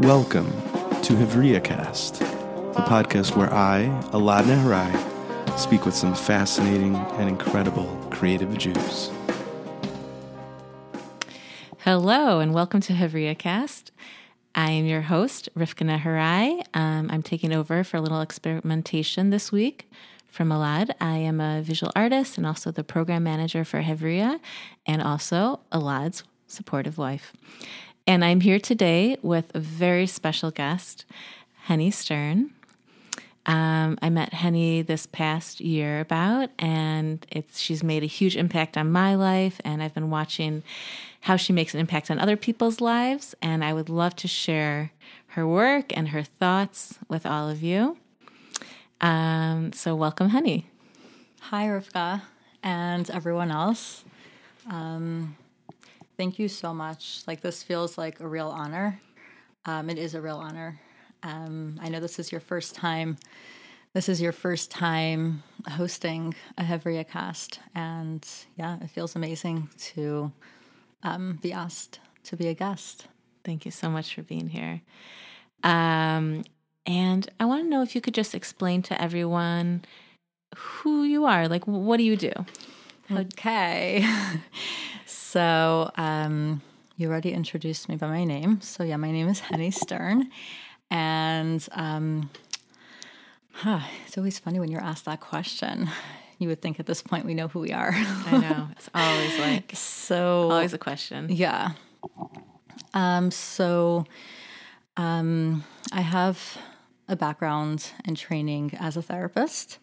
[0.00, 0.50] Welcome
[1.02, 7.86] to Hevria Cast, the podcast where I, Elad Nehorai, speak with some fascinating and incredible
[8.10, 9.12] creative Jews.
[11.78, 13.92] Hello, and welcome to Hevria Cast.
[14.56, 16.64] I am your host, Rivka Nehorai.
[16.74, 19.88] Um, I'm taking over for a little experimentation this week
[20.26, 20.90] from Elad.
[21.00, 24.40] I am a visual artist and also the program manager for Hevria
[24.86, 27.32] and also Elad's supportive wife.
[28.06, 31.06] And I'm here today with a very special guest,
[31.62, 32.50] Henny Stern.
[33.46, 38.76] Um, I met Henny this past year about, and it's she's made a huge impact
[38.76, 40.62] on my life, and I've been watching
[41.22, 44.92] how she makes an impact on other people's lives, and I would love to share
[45.28, 47.96] her work and her thoughts with all of you.
[49.00, 50.66] Um, so, welcome, Henny.
[51.40, 52.20] Hi, Rivka,
[52.62, 54.04] and everyone else.
[54.68, 55.36] Um,
[56.16, 57.22] Thank you so much.
[57.26, 59.00] Like this feels like a real honor.
[59.66, 60.80] Um, it is a real honor.
[61.22, 63.16] Um, I know this is your first time.
[63.94, 70.32] This is your first time hosting a Hevria cast, and yeah, it feels amazing to
[71.04, 73.06] um, be asked to be a guest.
[73.44, 74.82] Thank you so much for being here.
[75.62, 76.44] Um,
[76.86, 79.84] and I want to know if you could just explain to everyone
[80.56, 81.48] who you are.
[81.48, 82.32] Like, what do you do?
[83.10, 84.04] Okay.
[85.34, 86.62] So um,
[86.96, 88.60] you already introduced me by my name.
[88.60, 90.30] So yeah, my name is Henny Stern,
[90.92, 92.30] and um,
[93.50, 95.88] huh, it's always funny when you're asked that question.
[96.38, 97.90] You would think at this point we know who we are.
[97.92, 101.26] I know it's always like so always a question.
[101.28, 101.72] Yeah.
[102.92, 104.06] Um, so
[104.96, 106.58] um, I have
[107.08, 109.78] a background and training as a therapist,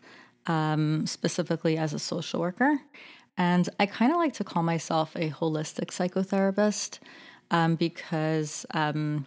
[0.47, 2.79] um, specifically as a social worker.
[3.41, 6.99] And I kind of like to call myself a holistic psychotherapist
[7.49, 9.25] um, because um,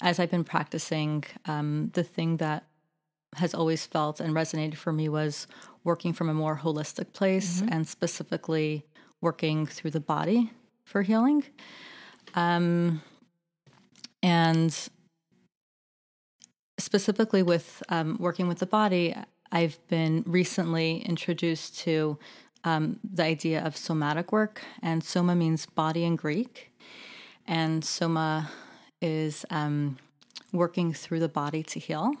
[0.00, 2.64] as I've been practicing, um, the thing that
[3.36, 5.46] has always felt and resonated for me was
[5.84, 7.68] working from a more holistic place mm-hmm.
[7.70, 8.86] and specifically
[9.20, 10.50] working through the body
[10.82, 11.44] for healing.
[12.34, 13.02] Um,
[14.22, 14.74] and
[16.78, 19.14] specifically with um, working with the body,
[19.50, 22.18] I've been recently introduced to
[22.64, 26.72] um, the idea of somatic work, and soma means body in Greek,
[27.46, 28.50] and soma
[29.00, 29.98] is um,
[30.52, 32.12] working through the body to heal,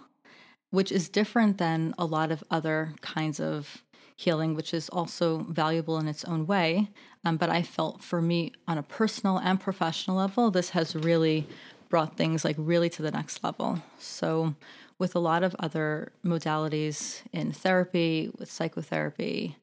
[0.70, 3.82] which is different than a lot of other kinds of
[4.16, 6.88] healing, which is also valuable in its own way.
[7.24, 11.46] Um, but I felt for me, on a personal and professional level, this has really
[11.88, 13.82] brought things like really to the next level.
[13.98, 14.54] So,
[14.98, 19.56] with a lot of other modalities in therapy, with psychotherapy,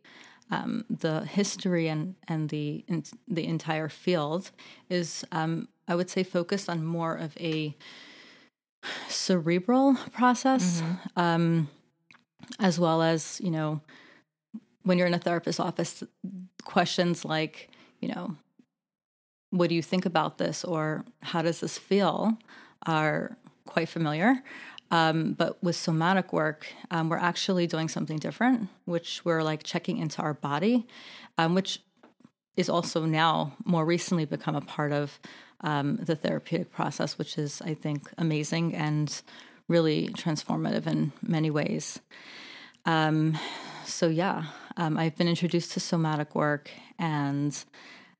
[0.52, 4.52] um, the history and and the in, the entire field
[4.90, 7.76] is, um, I would say, focused on more of a
[9.08, 11.20] cerebral process, mm-hmm.
[11.20, 11.70] um,
[12.60, 13.82] as well as you know,
[14.84, 16.04] when you're in a therapist's office,
[16.64, 18.36] questions like you know,
[19.52, 22.38] what do you think about this, or how does this feel,
[22.86, 23.38] are
[23.70, 24.44] quite familiar.
[24.92, 29.98] Um, but with somatic work, um, we're actually doing something different, which we're like checking
[29.98, 30.88] into our body,
[31.38, 31.82] um, which
[32.58, 35.20] is also now more recently become a part of
[35.62, 39.22] um, the therapeutic process, which is, I think, amazing and
[39.68, 42.00] really transformative in many ways.
[42.86, 43.38] Um,
[43.86, 44.46] so, yeah,
[44.78, 47.64] um, I've been introduced to somatic work, and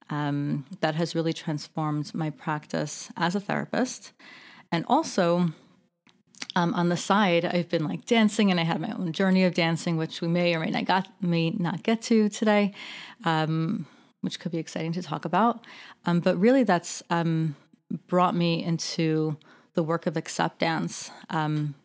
[0.10, 4.12] that has really transformed my practice as a therapist.
[4.72, 5.52] And also,
[6.56, 9.54] um, on the side, I've been like dancing, and I had my own journey of
[9.54, 12.74] dancing, which we may or may not got may not get to today,
[13.24, 13.86] um,
[14.22, 15.60] which could be exciting to talk about.
[16.06, 17.56] Um, but really, that's um,
[18.08, 19.38] brought me into
[19.76, 21.76] the work of AccepDance, um,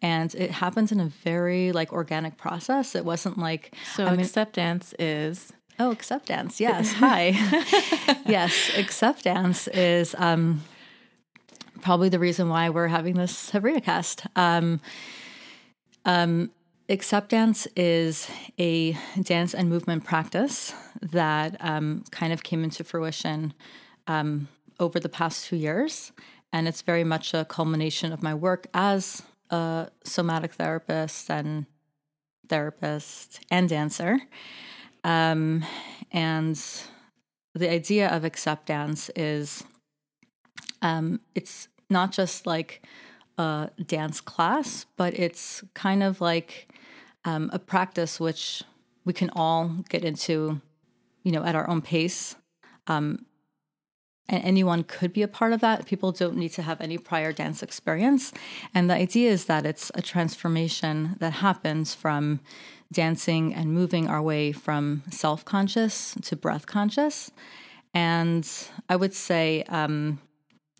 [0.00, 2.94] and it happens in a very like organic process.
[2.94, 4.06] It wasn't like so.
[4.06, 6.60] I mean, AccepDance is oh, AccepDance.
[6.60, 7.28] Yes, hi.
[8.26, 10.14] yes, AccepDance is.
[10.18, 10.62] Um,
[11.84, 14.26] probably the reason why we're having this Hevria cast.
[14.34, 14.80] Um,
[16.06, 16.50] um,
[16.88, 18.26] AccepDance is
[18.58, 20.72] a dance and movement practice
[21.02, 23.52] that um, kind of came into fruition
[24.06, 24.48] um,
[24.80, 26.12] over the past two years.
[26.54, 31.66] And it's very much a culmination of my work as a somatic therapist and
[32.48, 34.20] therapist and dancer.
[35.04, 35.66] Um,
[36.10, 36.58] and
[37.54, 39.64] the idea of AccepDance is
[40.80, 42.82] um, it's not just like
[43.38, 46.68] a dance class, but it's kind of like
[47.24, 48.62] um, a practice which
[49.06, 50.60] we can all get into,
[51.22, 52.36] you know, at our own pace.
[52.86, 53.24] Um,
[54.28, 55.86] and anyone could be a part of that.
[55.86, 58.32] People don't need to have any prior dance experience.
[58.74, 62.40] And the idea is that it's a transformation that happens from
[62.90, 67.30] dancing and moving our way from self conscious to breath conscious.
[67.92, 68.48] And
[68.88, 70.20] I would say, um,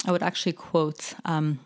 [0.07, 1.61] I would actually quote um,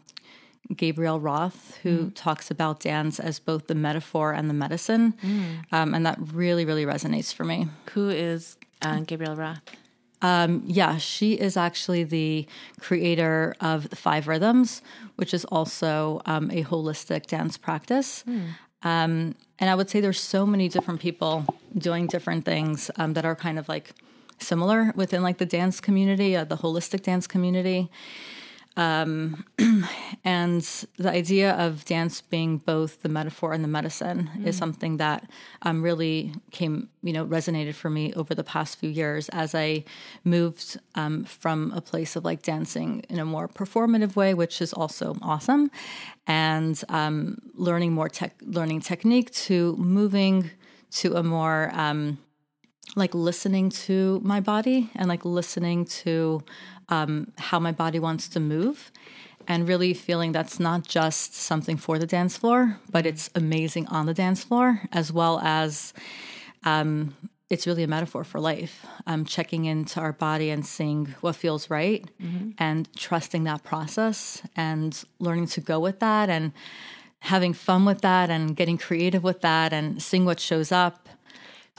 [0.75, 2.13] Gabrielle Roth, who mm.
[2.15, 5.15] talks about dance as both the metaphor and the medicine.
[5.23, 5.65] Mm.
[5.73, 7.69] Um, and that really, really resonates for me.
[7.93, 9.61] Who is uh, Gabrielle Roth?
[10.21, 12.47] Um, yeah, she is actually the
[12.81, 14.83] creator of the Five Rhythms,
[15.17, 18.25] which is also um, a holistic dance practice.
[18.29, 18.49] Mm.
[18.83, 21.45] Um, and I would say there's so many different people
[21.77, 23.93] doing different things um, that are kind of like
[24.41, 27.91] similar within like the dance community, uh, the holistic dance community.
[28.79, 29.45] Um,
[30.25, 30.63] and
[30.99, 34.47] the idea of dance being both the metaphor and the medicine mm.
[34.47, 35.29] is something that
[35.63, 39.83] um, really came, you know, resonated for me over the past few years as I
[40.23, 44.73] moved um, from a place of like dancing in a more performative way, which is
[44.73, 45.73] also awesome,
[46.29, 50.53] and um, learning more tech, learning technique to moving
[50.91, 52.19] to a more um,
[52.97, 56.43] like listening to my body and like listening to
[56.89, 58.91] um, how my body wants to move
[59.47, 64.07] and really feeling that's not just something for the dance floor, but it's amazing on
[64.07, 65.95] the dance floor, as well as
[66.65, 67.17] um,
[67.49, 68.85] it's really a metaphor for life.
[69.07, 72.51] Um, checking into our body and seeing what feels right mm-hmm.
[72.59, 76.53] and trusting that process and learning to go with that and
[77.21, 81.09] having fun with that and getting creative with that and seeing what shows up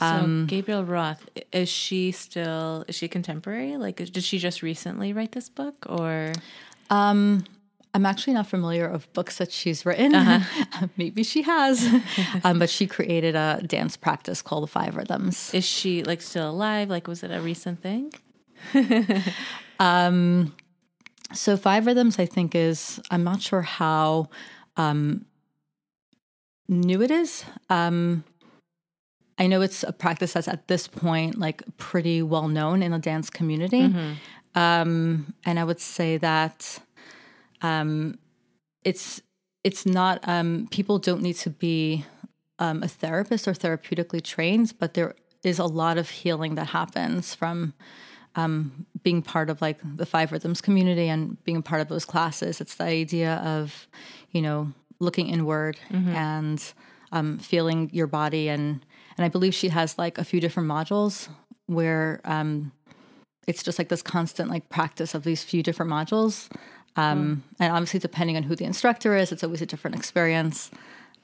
[0.00, 3.76] so um, Gabrielle Roth is she still is she contemporary?
[3.76, 6.32] Like, did she just recently write this book, or?
[6.88, 7.44] Um,
[7.92, 10.14] I'm actually not familiar of books that she's written.
[10.14, 10.86] Uh-huh.
[10.96, 11.86] Maybe she has,
[12.44, 15.52] um, but she created a dance practice called the Five Rhythms.
[15.52, 16.88] Is she like still alive?
[16.88, 18.12] Like, was it a recent thing?
[19.80, 20.54] um,
[21.34, 24.30] so Five Rhythms, I think, is I'm not sure how
[24.78, 25.26] um,
[26.68, 27.44] new it is.
[27.68, 28.24] Um,
[29.40, 32.98] I know it's a practice that's at this point like pretty well known in the
[32.98, 33.88] dance community.
[33.88, 34.12] Mm-hmm.
[34.54, 36.78] Um, and I would say that
[37.62, 38.18] um,
[38.84, 39.22] it's
[39.64, 42.04] it's not um, people don't need to be
[42.58, 47.34] um, a therapist or therapeutically trained, but there is a lot of healing that happens
[47.34, 47.72] from
[48.36, 52.04] um, being part of like the five rhythms community and being a part of those
[52.04, 52.60] classes.
[52.60, 53.88] It's the idea of
[54.32, 56.10] you know looking inward mm-hmm.
[56.10, 56.72] and
[57.12, 58.84] um, feeling your body and
[59.16, 61.28] and I believe she has like a few different modules
[61.66, 62.72] where um,
[63.46, 66.48] it's just like this constant like practice of these few different modules.
[66.96, 67.56] Um, mm.
[67.60, 70.70] And obviously, depending on who the instructor is, it's always a different experience.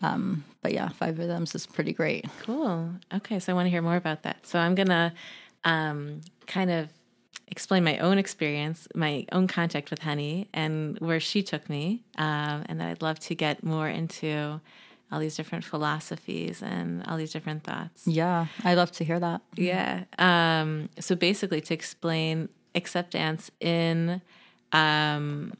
[0.03, 2.27] Um, but yeah, five of them is pretty great.
[2.43, 2.91] Cool.
[3.15, 4.47] Okay, so I want to hear more about that.
[4.47, 5.15] So I'm gonna
[5.65, 6.89] um, kind of
[7.49, 12.65] explain my own experience, my own contact with Henny, and where she took me, um,
[12.67, 14.61] and that I'd love to get more into
[15.11, 18.07] all these different philosophies and all these different thoughts.
[18.07, 19.43] Yeah, I love to hear that.
[19.55, 20.05] Yeah.
[20.19, 24.21] Um, so basically, to explain AccepDance in,
[24.73, 25.55] um,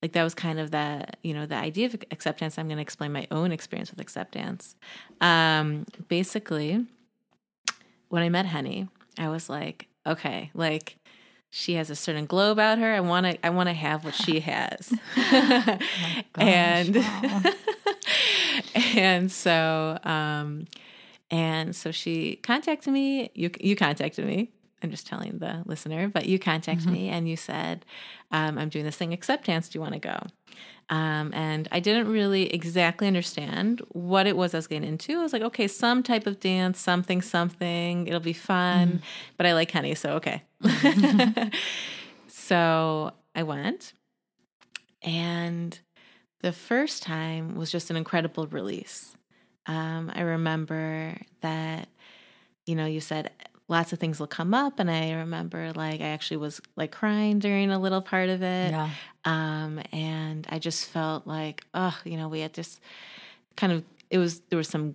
[0.00, 2.58] like that was kind of the you know the idea of AccepDance.
[2.58, 4.74] I'm going to explain my own experience with AccepDance.
[5.20, 6.86] Um, basically,
[8.08, 8.88] when I met Henny,
[9.18, 10.98] I was like, okay, like
[11.54, 12.92] she has a certain glow about her.
[12.92, 14.92] I want to I want to have what she has.
[15.16, 15.78] oh
[16.38, 16.96] and
[18.96, 20.66] and so um
[21.30, 23.30] and so she contacted me.
[23.34, 24.50] You you contacted me.
[24.82, 26.92] I'm just telling the listener, but you contacted mm-hmm.
[26.92, 27.84] me and you said,
[28.32, 29.70] um, "I'm doing this thing AccepDance.
[29.70, 30.18] Do you want to go?"
[30.90, 35.18] Um, and I didn't really exactly understand what it was I was getting into.
[35.18, 38.06] I was like, okay, some type of dance, something, something.
[38.06, 38.88] It'll be fun.
[38.88, 39.00] Mm.
[39.38, 40.42] But I like Henny, so okay.
[42.28, 43.94] so I went.
[45.02, 45.78] And
[46.42, 49.16] the first time was just an incredible release.
[49.66, 51.88] Um, I remember that,
[52.66, 53.30] you know, you said
[53.68, 57.38] lots of things will come up and i remember like i actually was like crying
[57.38, 58.90] during a little part of it yeah.
[59.24, 62.80] um and i just felt like oh you know we had this
[63.56, 64.94] kind of it was there was some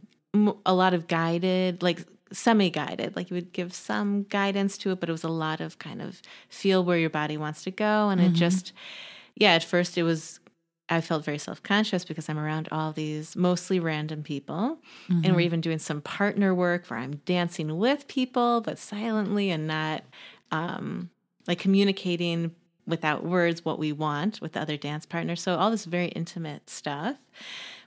[0.65, 4.99] a lot of guided like semi guided like you would give some guidance to it
[4.99, 8.09] but it was a lot of kind of feel where your body wants to go
[8.09, 8.31] and mm-hmm.
[8.31, 8.73] it just
[9.35, 10.39] yeah at first it was
[10.89, 14.79] I felt very self conscious because I'm around all these mostly random people.
[15.09, 15.13] Mm-hmm.
[15.13, 15.39] And we're mm-hmm.
[15.41, 20.03] even doing some partner work where I'm dancing with people, but silently and not
[20.51, 21.09] um,
[21.47, 25.41] like communicating without words what we want with the other dance partners.
[25.41, 27.17] So, all this very intimate stuff.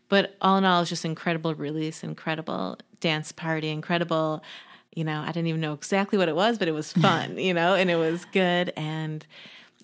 [0.08, 4.42] But all in all, it's just incredible release, incredible dance party, incredible
[4.94, 7.54] You know, I didn't even know exactly what it was, but it was fun, you
[7.54, 8.72] know, and it was good.
[8.76, 9.24] And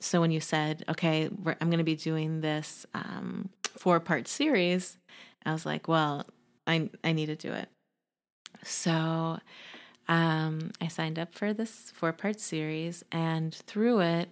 [0.00, 4.98] so when you said, okay, I'm going to be doing this um, four part series,
[5.44, 6.26] I was like, well,
[6.66, 7.68] I, I need to do it.
[8.62, 9.38] So
[10.08, 14.28] um, I signed up for this four part series, and through it,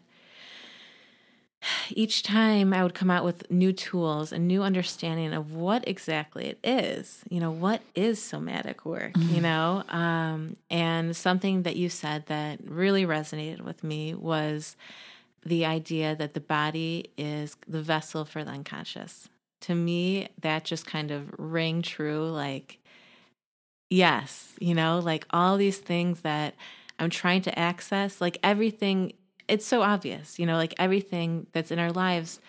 [1.90, 6.46] each time I would come out with new tools and new understanding of what exactly
[6.46, 7.22] it is.
[7.30, 9.34] You know, what is somatic work, mm-hmm.
[9.34, 9.82] you know?
[9.88, 14.76] Um, and something that you said that really resonated with me was
[15.44, 19.28] the idea that the body is the vessel for the unconscious.
[19.62, 22.78] To me, that just kind of rang true like,
[23.90, 26.54] yes, you know, like all these things that
[26.98, 29.12] I'm trying to access, like everything
[29.48, 32.40] it's so obvious, you know, like everything that's in our lives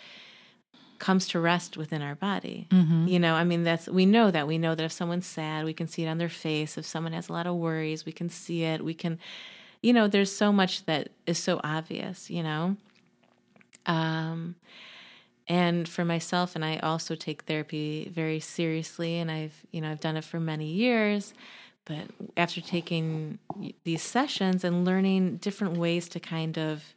[0.98, 2.68] comes to rest within our body.
[2.72, 3.08] Mm-hmm.
[3.08, 4.48] You know, I mean, that's, we know that.
[4.48, 6.78] We know that if someone's sad, we can see it on their face.
[6.78, 8.84] If someone has a lot of worries, we can see it.
[8.84, 9.20] We can,
[9.82, 12.78] you know, there's so much that is so obvious, you know?
[13.86, 14.56] Um,
[15.48, 20.00] and for myself, and I also take therapy very seriously, and I've, you know, I've
[20.00, 21.34] done it for many years.
[21.86, 23.38] But after taking
[23.84, 26.96] these sessions and learning different ways to kind of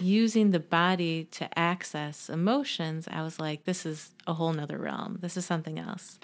[0.00, 5.18] using the body to access emotions, I was like, this is a whole nother realm.
[5.20, 6.18] This is something else.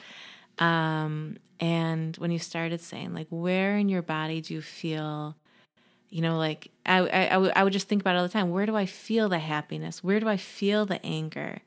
[0.58, 5.36] Um, and when you started saying, like, where in your body do you feel,
[6.10, 8.50] you know, like, I, would just think about all the time.
[8.50, 10.02] Where do I feel the happiness?
[10.02, 11.60] Where do I feel the anger?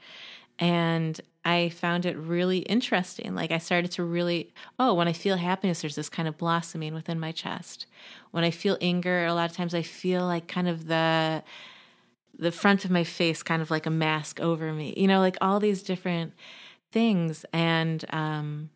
[0.59, 3.35] And I found it really interesting.
[3.35, 6.93] Like I started to really, oh, when I feel happiness, there's this kind of blossoming
[6.93, 7.85] within my chest.
[8.31, 11.43] When I feel anger, a lot of times I feel like kind of the
[12.37, 14.93] the front of my face kind of like a mask over me.
[14.97, 16.33] You know, like all these different
[16.91, 18.69] things and um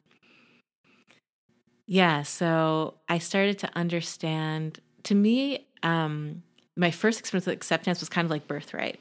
[1.90, 6.44] yeah, so I started to understand to me um
[6.76, 9.00] my first experience with AccepDance was kind of like birthright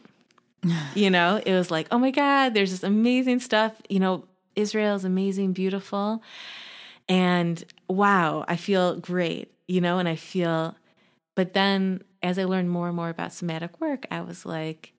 [0.94, 3.80] you know, it was like, oh my God, there's this amazing stuff.
[3.88, 6.22] You know, Israel is amazing, beautiful.
[7.08, 10.75] And wow, I feel great, you know, and I feel,
[11.34, 14.92] but then as I learned more and more about somatic work, I was like,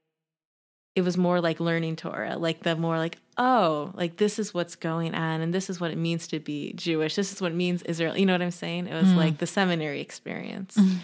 [0.96, 4.76] it was more like learning Torah, like the more like, oh, like this is what's
[4.76, 7.16] going on and this is what it means to be Jewish.
[7.16, 8.18] This is what it means Israel.
[8.18, 8.88] You know what I'm saying?
[8.88, 9.16] It was mm.
[9.16, 10.98] like the seminary experience mm.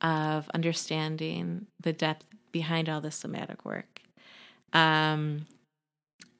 [0.00, 4.02] of understanding the depth behind all this somatic work.
[4.72, 5.46] Um,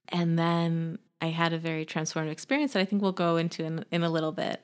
[0.08, 3.84] and then I had a very transformative experience that I think we'll go into in,
[3.90, 4.60] in a little bit,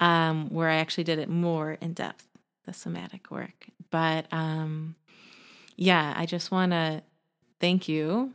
[0.00, 2.26] um, where I actually did it more in depth,
[2.64, 3.66] the somatic work.
[3.90, 4.96] But um,
[5.76, 7.02] yeah, I just want to
[7.60, 8.32] thank you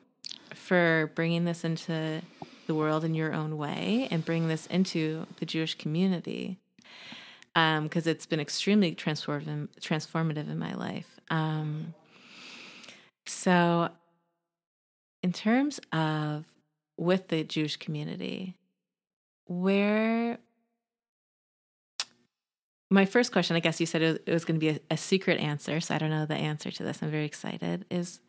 [0.53, 2.21] for bringing this into
[2.67, 6.59] the world in your own way and bring this into the Jewish community
[7.53, 11.19] because um, it's been extremely transformative, in my life.
[11.29, 11.93] Um,
[13.27, 13.89] so,
[15.21, 16.45] in terms of
[16.97, 18.55] with the Jewish community,
[19.45, 20.39] where
[22.89, 25.39] my first question, I guess you said it was going to be a, a, secret
[25.39, 27.01] answer, so I don't know the answer to this.
[27.01, 27.85] I'm very excited.
[27.89, 28.19] Is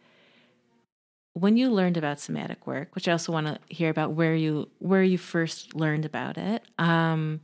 [1.34, 4.68] when you learned about somatic work, which I also want to hear about where you
[4.78, 6.62] where you first learned about it.
[6.78, 7.40] Um,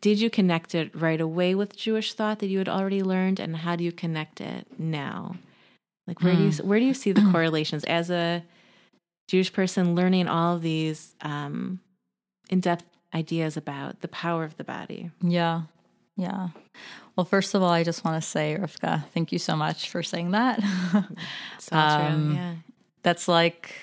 [0.00, 3.56] did you connect it right away with Jewish thought that you had already learned, and
[3.56, 5.36] how do you connect it now?
[6.06, 6.38] Like where mm.
[6.38, 6.68] do you hmm.
[6.68, 8.44] where do you see the correlations as a
[9.28, 11.80] Jewish person learning all of these um,
[12.48, 15.10] in depth ideas about the power of the body?
[15.20, 15.62] Yeah,
[16.16, 16.48] yeah.
[17.16, 20.02] Well, first of all, I just want to say, Rivka, thank you so much for
[20.02, 20.60] saying that.
[21.58, 22.34] so um, true.
[22.34, 22.54] Yeah,
[23.02, 23.76] that's like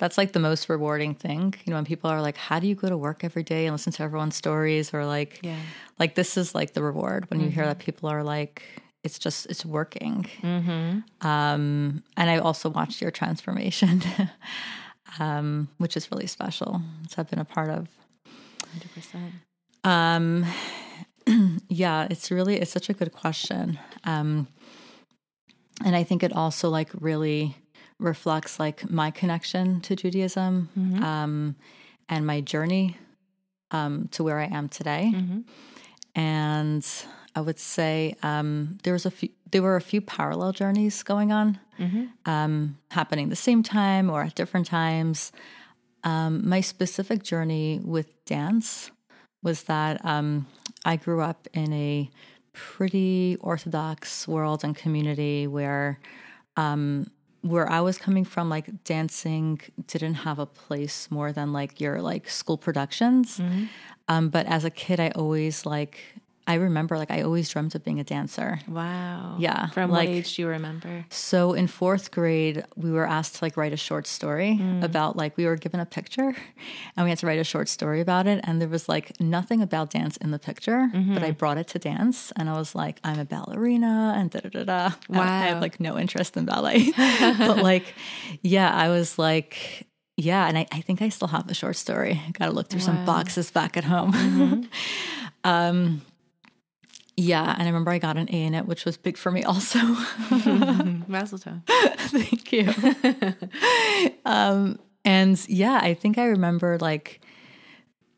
[0.00, 2.74] that's like the most rewarding thing you know when people are like how do you
[2.74, 5.58] go to work every day and listen to everyone's stories or like yeah.
[6.00, 7.46] like this is like the reward when mm-hmm.
[7.46, 7.68] you hear mm-hmm.
[7.68, 8.62] that people are like
[9.04, 11.26] it's just it's working mm-hmm.
[11.26, 14.02] um, and i also watched your transformation
[15.20, 17.86] um, which is really special so i've been a part of
[19.84, 20.44] 100% um,
[21.68, 24.48] yeah it's really it's such a good question um,
[25.84, 27.56] and i think it also like really
[27.98, 31.02] reflects like my connection to judaism mm-hmm.
[31.02, 31.56] um,
[32.08, 32.96] and my journey
[33.70, 35.40] um, to where i am today mm-hmm.
[36.14, 36.86] and
[37.34, 39.28] I would say um, there was a few.
[39.50, 42.06] There were a few parallel journeys going on, mm-hmm.
[42.30, 45.32] um, happening the same time or at different times.
[46.04, 48.90] Um, my specific journey with dance
[49.42, 50.46] was that um,
[50.84, 52.10] I grew up in a
[52.52, 55.98] pretty orthodox world and community where
[56.56, 57.10] um,
[57.42, 62.02] where I was coming from, like dancing didn't have a place more than like your
[62.02, 63.40] like school productions.
[64.08, 66.00] Um, but as a kid, I always like
[66.46, 68.58] I remember like I always dreamt of being a dancer.
[68.66, 69.36] Wow.
[69.38, 71.04] Yeah, From like- what age do you remember?
[71.10, 74.82] So in fourth grade, we were asked to like write a short story mm.
[74.82, 76.34] about like we were given a picture,
[76.96, 78.40] and we had to write a short story about it.
[78.44, 81.32] And there was like nothing about dance in the picture, but I mm-hmm.
[81.32, 84.64] brought it to dance, and I was like, I'm a ballerina, and da da da
[84.64, 84.96] da.
[85.12, 86.92] I- I have like no interest in ballet,
[87.38, 87.94] but like,
[88.42, 89.86] yeah, I was like.
[90.16, 92.20] Yeah, and I, I think I still have the short story.
[92.26, 94.12] I Got to look through some boxes back at home.
[94.12, 94.62] Mm-hmm.
[95.44, 96.02] um,
[97.20, 99.42] yeah, and I remember I got an A in it, which was big for me
[99.44, 99.78] also.
[101.08, 101.38] Mazel.
[101.66, 102.68] Thank you.
[104.24, 107.20] um, and yeah, I think I remember like,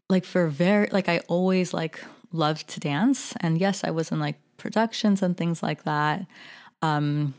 [0.09, 4.21] like for very like I always like loved to dance, and yes, I was in
[4.21, 6.26] like productions and things like that.
[6.82, 7.35] Um,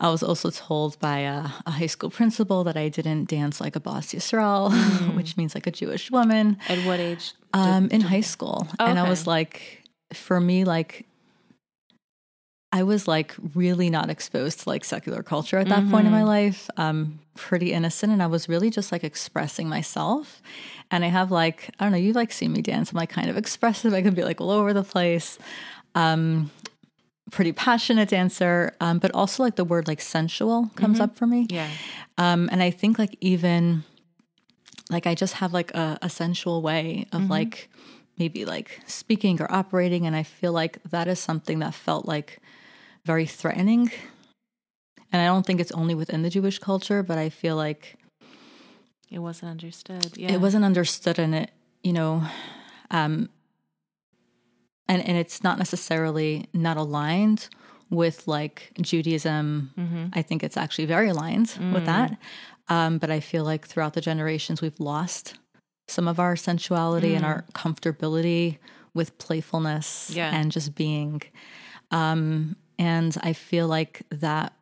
[0.00, 3.74] I was also told by a, a high school principal that I didn't dance like
[3.74, 4.70] a bas Yisrael,
[5.16, 7.32] which means like a Jewish woman At what age?
[7.52, 8.68] did- um, in high school.
[8.78, 9.77] Oh, And I was like,
[10.12, 11.06] for me, like,
[12.70, 16.20] I was like really not exposed to like secular culture at that point in Mm-hmm.
[16.20, 16.68] my life.
[16.76, 20.42] Um, pretty innocent, and I was really just like expressing myself.
[20.90, 22.90] And I have like I don't know, you like see me dance.
[22.92, 23.94] I'm like kind of expressive.
[23.94, 25.38] I can be like all over the place.
[25.94, 26.50] Um,
[27.30, 31.46] pretty passionate dancer, um, but also like the word like sensual comes up for me.
[31.46, 31.54] Mm-hmm.
[31.54, 31.70] Yeah.
[32.18, 33.82] Um, and I think like even
[34.90, 37.70] like I just have like a, a sensual way of like
[38.18, 42.38] maybe like speaking or operating, and I feel like that is something that felt like
[43.04, 43.90] very threatening.
[45.12, 47.96] And I don't think it's only within the Jewish culture, but I feel like
[49.10, 50.16] It wasn't understood.
[50.18, 50.32] Yeah.
[50.32, 51.50] it wasn't understood, and it
[51.82, 52.22] you know,
[52.90, 53.28] um,
[54.88, 57.48] and and it's not necessarily not aligned
[57.90, 60.10] with like Judaism.
[60.12, 62.18] I think it's actually very aligned with that.
[62.68, 65.34] Um, but I feel like throughout the generations, we've lost
[65.88, 68.58] some of our sensuality and our comfortability
[68.94, 70.30] with playfulness Yeah.
[70.34, 71.22] and just being.
[71.90, 74.52] Um, and I feel like that,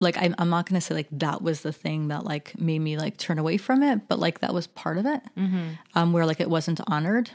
[0.00, 2.80] like, I'm, I'm not going to say like that was the thing that like made
[2.80, 5.22] me like turn away from it, but like that was part of it,
[5.94, 7.30] um, where like it wasn't honored.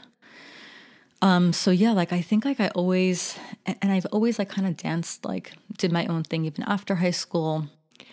[1.22, 4.76] Um, so yeah, like I think like I always, and I've always like kind of
[4.76, 7.66] danced, like did my own thing even after high school.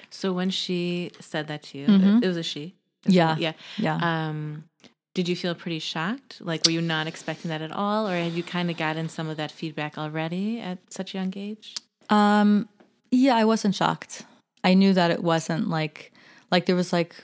[0.10, 2.76] So when she said that to you, it, it was a she.
[3.05, 3.38] Yeah.
[3.38, 3.53] Yeah.
[3.77, 3.99] Yeah.
[4.01, 4.65] Um,
[5.13, 6.39] did you feel pretty shocked?
[6.41, 9.29] Like, were you not expecting that at all, or had you kind of gotten some
[9.29, 11.73] of that feedback already at such a young age?
[12.10, 12.69] Um,
[13.10, 14.25] yeah, I wasn't shocked.
[14.63, 16.12] I knew that it wasn't like
[16.51, 17.15] like there was like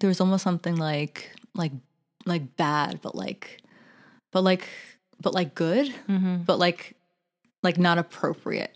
[0.00, 1.72] there was almost something like like
[2.24, 3.62] like bad, but like
[4.32, 4.68] but like
[5.20, 5.94] but like good,
[6.44, 6.96] but like
[7.62, 8.74] like not appropriate.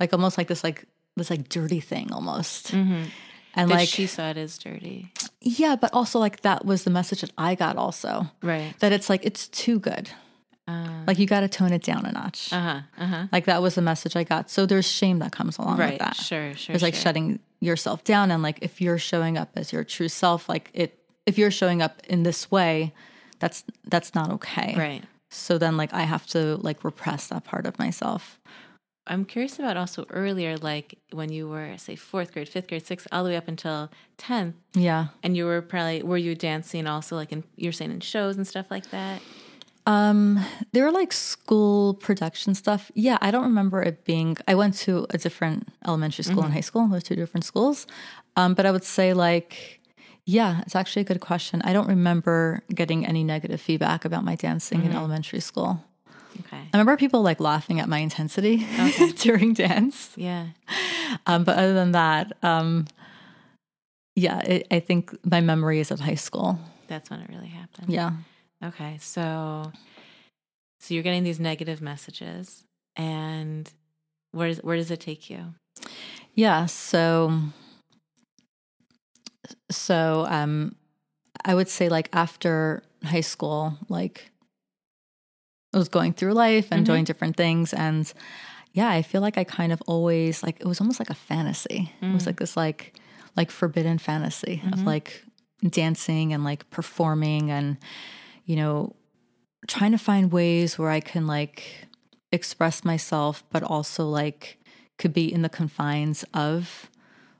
[0.00, 0.84] Like almost like this like
[1.16, 2.72] this like dirty thing almost.
[3.54, 7.22] And like she saw it as dirty, yeah, but also like that was the message
[7.22, 8.30] that I got also.
[8.42, 8.74] right?
[8.80, 10.10] That it's like it's too good.
[10.68, 12.50] Uh Like you got to tone it down a notch.
[12.50, 12.80] huh.
[12.98, 13.26] Uh huh.
[13.32, 14.50] Like that was the message I got.
[14.50, 16.16] So there's shame that comes along with that.
[16.16, 16.54] Sure.
[16.54, 16.74] Sure.
[16.74, 17.02] It's like sure.
[17.02, 20.96] shutting yourself down and like if you're showing up as your true self, like it
[21.26, 22.92] if you're showing up in this way,
[23.40, 24.74] that's that's not okay.
[24.76, 25.02] Right.
[25.28, 28.38] So then like I have to like repress that part of myself.
[29.10, 33.08] I'm curious about also earlier, like when you were, say, fourth grade, fifth grade, sixth,
[33.10, 35.08] all the way up until 10th, Yeah.
[35.24, 38.46] and you were probably, were you dancing also, like in, you're saying in shows and
[38.46, 39.20] stuff like that?
[39.86, 40.38] Um
[40.72, 42.92] there were like school production stuff.
[42.94, 46.60] Yeah, I don't remember it being I went to a different elementary school and high
[46.60, 46.86] school.
[46.86, 47.86] Those two different schools.
[48.36, 49.80] Um but I would say like
[50.26, 51.62] yeah, it's actually a good question.
[51.64, 55.82] I don't remember getting any negative feedback about my dancing in elementary school.
[56.40, 56.56] Okay.
[56.56, 58.66] I remember people like laughing at my intensity
[59.16, 60.10] during dance.
[60.16, 60.48] Yeah.
[61.26, 62.86] Um, but other than that, um,
[64.16, 66.58] yeah, it, I think my memory is of high school.
[66.88, 67.92] That's when it really happened.
[67.92, 68.12] Yeah.
[68.62, 68.98] Okay.
[69.00, 69.72] So,
[70.80, 72.64] so you're getting these negative messages,
[72.96, 73.70] and
[74.32, 75.54] where does, where does it take you?
[76.34, 76.66] Yeah.
[76.66, 77.38] So,
[79.70, 80.74] so, um,
[81.44, 84.30] I would say like after high school, like
[85.72, 86.92] I was going through life and mm-hmm.
[86.92, 87.72] doing different things.
[87.72, 88.12] And
[88.72, 91.92] yeah, I feel like I kind of always like, it was almost like a fantasy.
[92.00, 92.26] It was mm.
[92.26, 92.94] like this, like,
[93.36, 94.86] like forbidden fantasy of mm-hmm.
[94.86, 95.24] like
[95.68, 97.76] dancing and like performing and,
[98.44, 98.94] you know,
[99.66, 101.88] trying to find ways where I can like
[102.32, 104.58] express myself, but also like
[104.98, 106.90] could be in the confines of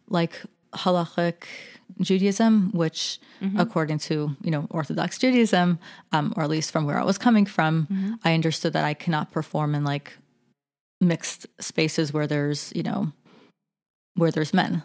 [0.09, 0.43] like
[0.75, 1.45] halachic
[2.01, 3.19] Judaism, which
[3.57, 5.79] according to, you know, Orthodox Judaism,
[6.13, 9.31] um, or at least from where I was coming from, I understood that I cannot
[9.33, 10.13] perform in like
[11.01, 13.13] mixed spaces where there's, you know,
[14.15, 14.83] where there's men.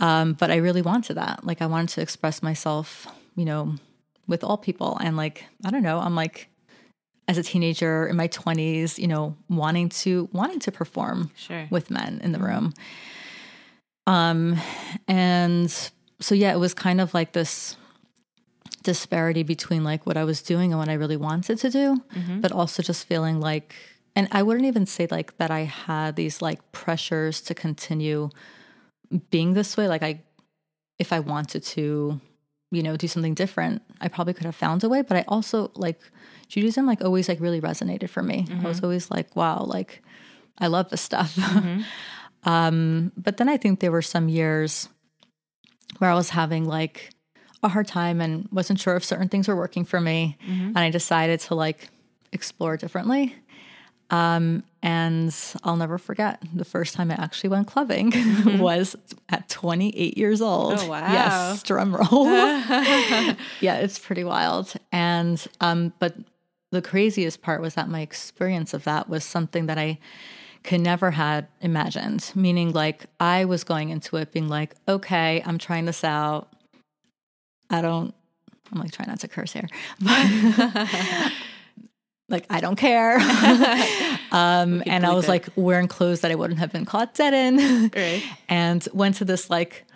[0.00, 1.44] Um, but I really wanted that.
[1.44, 3.74] Like I wanted to express myself, you know,
[4.26, 4.96] with all people.
[5.00, 6.48] And like, I don't know, I'm like
[7.26, 11.66] as a teenager in my 20s, you know, wanting to wanting to perform Sure.
[11.70, 12.72] with men in the room.
[14.08, 14.58] Um
[15.06, 15.70] and
[16.18, 17.76] so yeah, it was kind of like this
[18.82, 22.40] disparity between like what I was doing and what I really wanted to do, mm-hmm.
[22.40, 23.74] but also just feeling like
[24.16, 28.30] and I wouldn't even say like that I had these like pressures to continue
[29.30, 29.88] being this way.
[29.88, 30.22] Like I
[30.98, 32.18] if I wanted to
[32.70, 35.70] you know do something different I probably could have found a way but I also
[35.74, 36.00] like
[36.48, 38.46] Judaism like always like really resonated for me.
[38.50, 38.86] I was mm-hmm.
[38.86, 40.02] always like wow like
[40.58, 41.82] I love this stuff mm-hmm.
[42.44, 44.88] um but then I think there were some years
[45.98, 47.10] where I was having like
[47.62, 50.90] a hard time and wasn't sure if certain things were working for me and I
[50.90, 51.88] decided to like
[52.32, 53.34] explore differently
[54.10, 58.12] um, and I'll never forget the first time I actually went clubbing
[58.58, 58.96] was
[59.28, 60.78] at 28 years old.
[60.78, 61.12] Oh, wow.
[61.12, 62.24] Yes, drum roll.
[63.60, 64.72] yeah, it's pretty wild.
[64.92, 66.16] And um, but
[66.70, 69.98] the craziest part was that my experience of that was something that I
[70.68, 72.30] could never had imagined.
[72.34, 76.52] Meaning, like I was going into it being like, okay, I'm trying this out.
[77.70, 78.14] I don't.
[78.70, 79.66] I'm like trying not to curse here,
[80.00, 81.32] but
[82.28, 83.16] like I don't care.
[84.30, 85.28] um, and I was it.
[85.28, 88.22] like wearing clothes that I wouldn't have been caught dead in, Right.
[88.50, 89.86] and went to this like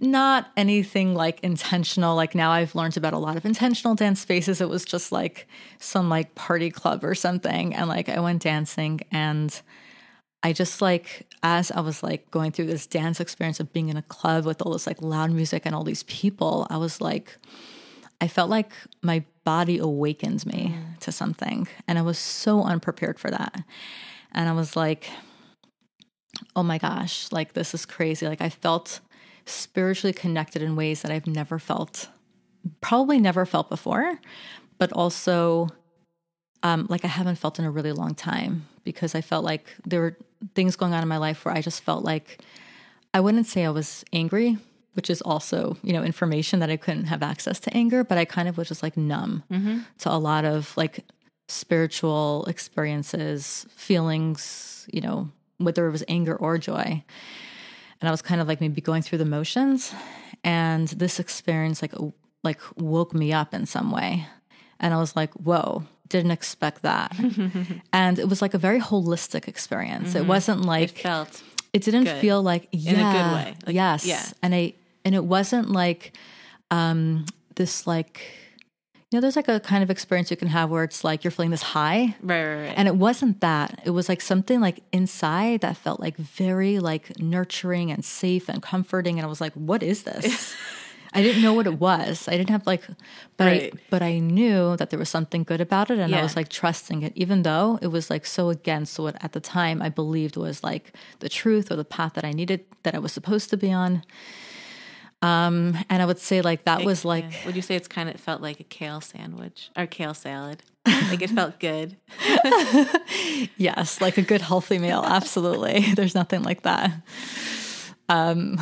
[0.00, 2.16] not anything like intentional.
[2.16, 4.60] Like now I've learned about a lot of intentional dance spaces.
[4.60, 5.46] It was just like
[5.78, 9.62] some like party club or something, and like I went dancing and.
[10.46, 13.96] I just like as I was like going through this dance experience of being in
[13.96, 17.36] a club with all this like loud music and all these people, I was like
[18.20, 18.70] I felt like
[19.02, 23.60] my body awakened me to something and I was so unprepared for that.
[24.30, 25.10] And I was like
[26.54, 28.28] oh my gosh, like this is crazy.
[28.28, 29.00] Like I felt
[29.46, 32.08] spiritually connected in ways that I've never felt
[32.80, 34.20] probably never felt before,
[34.78, 35.70] but also
[36.62, 40.00] um, like I haven't felt in a really long time because I felt like there
[40.00, 40.16] were
[40.54, 42.38] things going on in my life where I just felt like
[43.12, 44.56] I wouldn't say I was angry,
[44.94, 48.24] which is also, you know, information that I couldn't have access to anger, but I
[48.24, 49.80] kind of was just like numb mm-hmm.
[49.98, 51.04] to a lot of like
[51.48, 57.04] spiritual experiences, feelings, you know, whether it was anger or joy.
[58.00, 59.92] And I was kind of like maybe going through the motions
[60.44, 61.94] and this experience like
[62.44, 64.26] like woke me up in some way.
[64.78, 67.14] And I was like, "Whoa, didn't expect that."
[67.92, 70.14] and it was like a very holistic experience.
[70.14, 71.42] It wasn't like It felt
[71.72, 72.20] it didn't good.
[72.20, 73.54] feel like yeah, in a good way.
[73.66, 74.06] Like, yes.
[74.06, 74.24] yeah.
[74.42, 76.16] And I and it wasn't like
[76.70, 78.22] um this like
[79.12, 81.30] you know, there's like a kind of experience you can have where it's like you're
[81.30, 82.16] feeling this high.
[82.22, 82.74] right, right, right.
[82.76, 83.80] And it wasn't that.
[83.84, 88.60] It was like something like inside that felt like very like nurturing and safe and
[88.60, 89.18] comforting.
[89.18, 90.54] And I was like, what is this?
[91.16, 92.28] I didn't know what it was.
[92.28, 92.82] I didn't have like,
[93.36, 93.72] but Right.
[93.74, 96.48] I, but I knew that there was something good about it, and I was like
[96.48, 100.36] trusting it, even though it was like so against what at the time I believed
[100.36, 103.56] was like the truth or the path that I needed that I was supposed to
[103.56, 104.02] be on.
[105.22, 107.46] Um, and I would say like that was like Yeah.
[107.46, 110.62] Would you say it's kind of it felt like a kale sandwich or kale salad?
[110.86, 111.96] like it felt good.
[113.56, 115.02] Yes, like a good healthy meal.
[115.04, 115.80] Absolutely.
[115.96, 116.92] There's nothing like that.
[118.08, 118.58] Um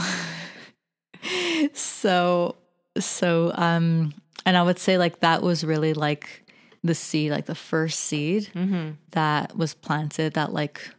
[1.72, 2.56] so
[2.98, 4.14] so um
[4.46, 6.42] and I would say like that was really like
[6.82, 8.50] the seed, like the first seed
[9.12, 10.90] that was planted that like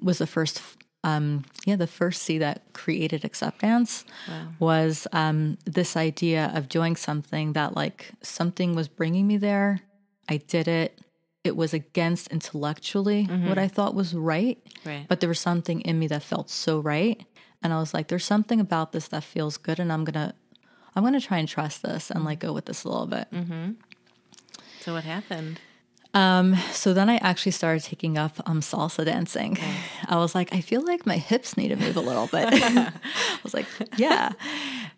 [0.00, 0.62] was the first
[1.04, 4.04] um yeah, the first seed that created AccepDance
[4.58, 9.80] was um this idea of doing something that like something was bringing me there.
[10.28, 10.98] I did it.
[11.44, 15.06] It was against intellectually what I thought was right, Right.
[15.06, 17.22] but there was something in me that felt so right,
[17.62, 20.34] and I was like, "There's something about this that feels good, and I'm gonna,
[20.94, 23.28] I'm gonna try and trust this and like go with this a little bit."
[24.80, 25.60] so what happened?
[26.14, 29.58] Um, so then I actually started taking up um, salsa dancing.
[30.08, 32.48] I was like, I feel like my hips need to move a little bit.
[32.52, 32.92] I
[33.42, 33.66] was like,
[33.98, 34.32] yeah.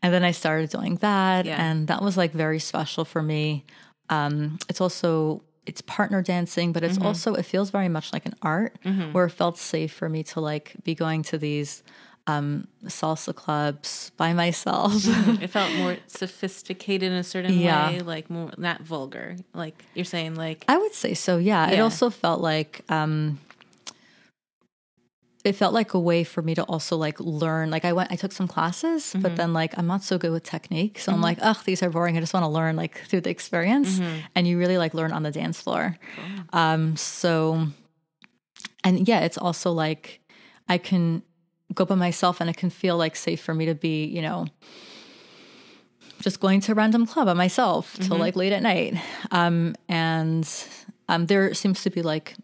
[0.01, 1.61] And then I started doing that, Yeah.
[1.61, 3.65] and that was like very special for me.
[4.11, 8.35] Um, it's also it's partner dancing, but it's also it feels very much like an
[8.43, 8.77] art
[9.13, 11.83] where it felt safe for me to like be going to these
[12.29, 14.93] um, salsa clubs by myself.
[15.43, 17.91] It felt more sophisticated in a certain Yeah.
[17.91, 19.37] way, like more not vulgar.
[19.55, 21.39] Like you're saying, like I would say so.
[21.39, 21.71] Yeah.
[21.71, 23.39] It also felt like um
[25.45, 27.71] it felt like a way for me to also like learn.
[27.71, 29.23] Like I went I took some classes, Mm-hmm.
[29.23, 30.99] but then like I'm not so good with technique.
[30.99, 32.17] So I'm like, ugh, these are boring.
[32.17, 33.99] I just want to learn like through the experience.
[33.99, 34.19] Mm-hmm.
[34.35, 35.97] And you really like learn on the dance floor.
[36.53, 37.69] Um so
[38.85, 40.21] and yeah, it's also like
[40.69, 41.23] I can
[41.75, 44.47] go by myself and it can feel like safe for me to be, you know,
[46.21, 48.95] just going to a random club by myself till like late at night.
[49.31, 50.49] Um, and
[51.09, 52.35] um, there seems to be like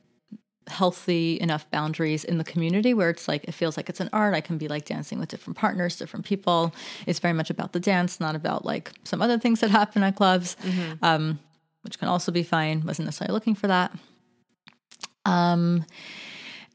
[0.68, 4.34] healthy enough boundaries in the community where it's like it feels like it's an art.
[4.34, 6.74] I can be like dancing with different partners, different people.
[7.06, 10.16] It's very much about the dance, not about like some other things that happen at
[10.16, 10.56] clubs,
[11.02, 11.38] um,
[11.82, 12.84] which can also be fine.
[12.84, 13.92] Wasn't necessarily looking for that.
[15.26, 15.84] Um,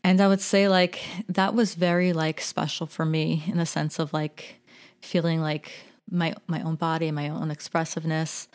[0.03, 3.99] and I would say like that was very like special for me in the sense
[3.99, 4.62] of like
[5.01, 5.71] feeling like
[6.09, 8.47] my my own body, my own expressiveness.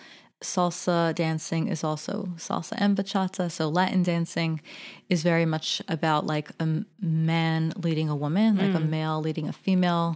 [0.42, 3.50] Salsa dancing is also salsa and bachata.
[3.50, 4.60] So Latin dancing
[5.08, 9.54] is very much about like a man leading a woman, like a male leading a
[9.54, 10.14] female,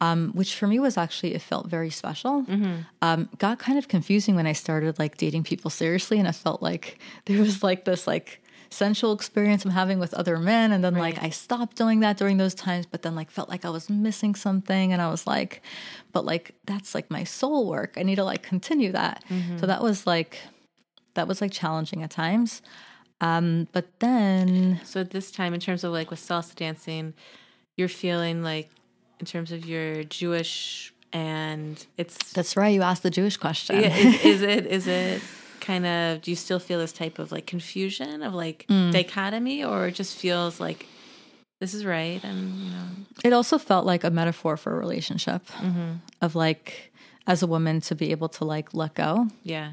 [0.00, 2.44] um, which for me was actually it felt very special.
[3.02, 6.62] Um, got kind of confusing when I started like dating people seriously, and I felt
[6.62, 8.42] like there was like this like
[8.74, 10.72] sensual experience I'm having with other men.
[10.72, 13.64] And then like I stopped doing that during those times, but then like felt like
[13.64, 14.92] I was missing something.
[14.92, 15.62] And I was like,
[16.12, 17.94] but like that's like my soul work.
[17.96, 19.24] I need to like continue that.
[19.58, 20.40] So that was like
[21.14, 22.62] that was like challenging at times.
[23.20, 27.14] Um, but then So at this time, in terms of like with salsa dancing,
[27.76, 28.68] you're feeling like,
[29.20, 33.80] in terms of your Jewish and it's that's right, you asked the Jewish question.
[33.80, 35.22] Yeah, is, is it is it
[35.64, 39.88] kind of do you still feel this type of like confusion of like dichotomy or
[39.88, 40.86] it just feels like
[41.60, 42.86] this is right and you know?
[43.24, 45.42] It also felt like a metaphor for a relationship
[46.20, 46.92] of like
[47.26, 49.28] as a woman to be able to like let go.
[49.42, 49.72] yeah.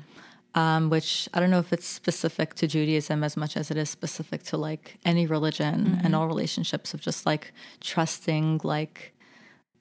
[0.54, 3.90] Um, which I don't know if it's specific to Judaism as much as it is
[3.90, 9.14] specific to like any religion and all relationships of just like trusting, like,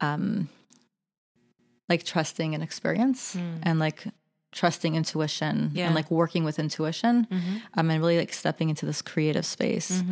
[0.01, 0.49] um,
[1.89, 4.05] like trusting an experience and like
[4.53, 5.87] trusting intuition Yeah.
[5.87, 7.27] and like working with intuition,
[7.75, 10.03] um, and really like stepping into this creative space.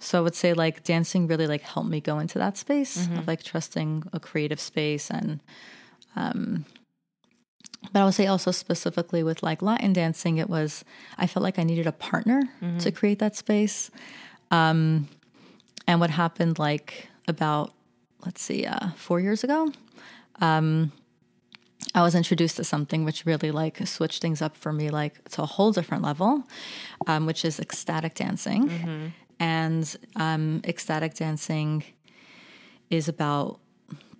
[0.00, 3.26] So I would say like dancing really like helped me go into that space of
[3.26, 5.40] like trusting a creative space and
[6.16, 6.64] um
[7.92, 10.84] but I would say also specifically with like Latin dancing, it was
[11.18, 12.42] I felt like I needed a partner
[12.80, 13.90] to create that space.
[14.50, 15.08] Um,
[15.86, 17.72] and what happened like about
[18.24, 19.70] let's see, uh, four years ago,
[20.40, 20.92] um,
[21.94, 25.42] I was introduced to something which really like switched things up for me, like to
[25.42, 26.44] a whole different level,
[27.06, 29.12] um, which is ecstatic dancing.
[29.40, 31.84] And um, ecstatic dancing
[32.90, 33.58] is about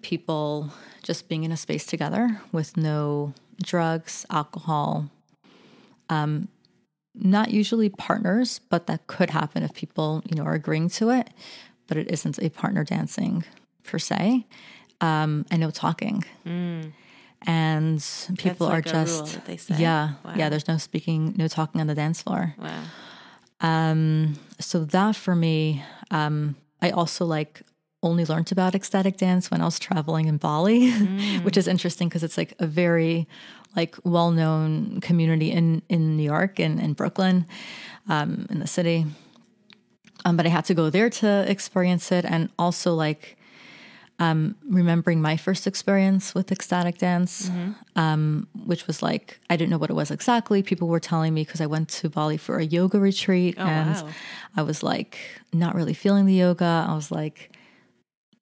[0.02, 0.70] people
[1.02, 5.08] just being in a space together with no drugs, alcohol,
[6.08, 6.48] um,
[7.14, 11.30] not usually partners, but that could happen if people, you know, are agreeing to it.
[11.86, 13.44] But it isn't a partner dancing
[13.84, 14.46] per se,
[15.00, 16.24] um, and no talking.
[17.46, 18.02] And
[18.38, 19.76] people like are just rule they say.
[19.78, 20.32] yeah, Wow.
[20.36, 20.48] yeah.
[20.48, 22.54] There's no speaking, no talking on the dance floor.
[22.58, 22.82] wow
[23.60, 27.62] Um, so that for me, um, I also like
[28.02, 30.90] only learned about ecstatic dance when I was traveling in Bali,
[31.44, 33.26] which is interesting because it's like a very
[33.76, 37.46] like well known community in in New York and in Brooklyn,
[38.08, 39.06] um, in the city.
[40.24, 43.36] Um, but I had to go there to experience it, and also like
[44.18, 47.50] um, remembering my first experience with ecstatic dance,
[47.96, 50.62] um, which was like I didn't know what it was exactly.
[50.62, 54.08] People were telling me because I went to Bali for a yoga retreat, and wow.
[54.56, 55.18] I was like
[55.52, 56.86] not really feeling the yoga.
[56.88, 57.56] I was like,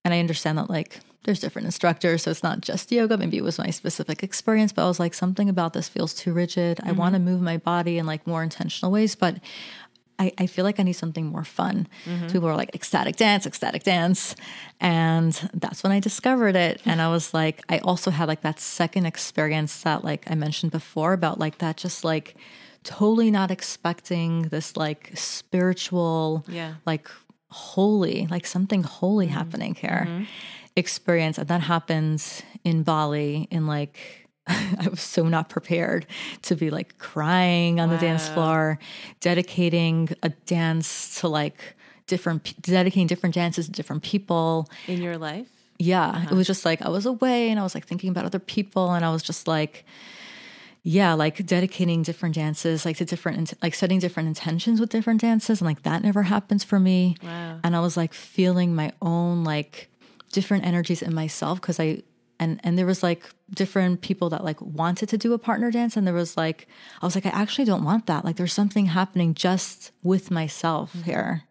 [0.05, 3.17] and I understand that like there's different instructors, so it's not just yoga.
[3.17, 6.33] Maybe it was my specific experience, but I was like something about this feels too
[6.33, 6.81] rigid.
[6.83, 9.37] I want to move my body in like more intentional ways, but
[10.23, 11.89] I, I feel like I need something more fun.
[12.05, 14.37] So people were like ecstatic dance, ecstatic dance.
[14.81, 16.81] And that's when I discovered it.
[16.85, 20.71] And I was like, I also had like that second experience that like I mentioned
[20.71, 22.37] before about like that just like
[22.85, 26.75] totally not expecting this like spiritual, Yeah.
[26.87, 27.09] like
[27.51, 29.35] holy, like something holy mm-hmm.
[29.35, 30.25] happening here mm-hmm.
[30.77, 31.37] experience.
[31.39, 32.23] And that happened
[32.63, 36.07] in Bali in like I was so not prepared
[36.43, 38.79] to be like crying on the dance floor,
[39.21, 41.77] dedicating a dance to like
[42.07, 44.69] different, dedicating different dances to different people.
[44.89, 45.47] in your life
[45.79, 46.37] Yeah, it uh-huh.
[46.37, 49.05] was just like I was away and I was like thinking about other people and
[49.05, 49.85] I was just like,
[50.85, 55.61] yeah, like dedicating different dances, like to different, like setting different intentions with different dances.
[55.61, 57.17] And like that never happens for me.
[57.23, 57.61] Wow.
[57.63, 59.89] And I was like feeling my own like
[60.33, 62.03] different energies in myself because I,
[62.41, 65.97] and, and there was like different people that like wanted to do a partner dance.
[65.97, 66.67] And there was like,
[67.01, 68.25] I was like, I actually don't want that.
[68.25, 71.43] Like there's something happening just with myself here.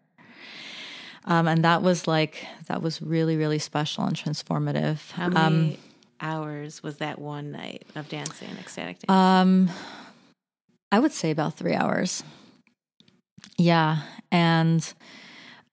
[1.24, 5.12] Um, and that was like, that was really, really special and transformative.
[5.12, 5.76] how many Um,
[6.20, 9.70] hours was that one night of dancing ecstatic dance Um,
[10.90, 12.24] I would say about three hours.
[13.56, 14.92] Yeah, and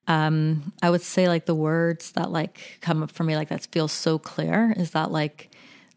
[0.08, 3.68] um, I would say like the words that like come up for me like that
[3.72, 5.50] feels so clear is that like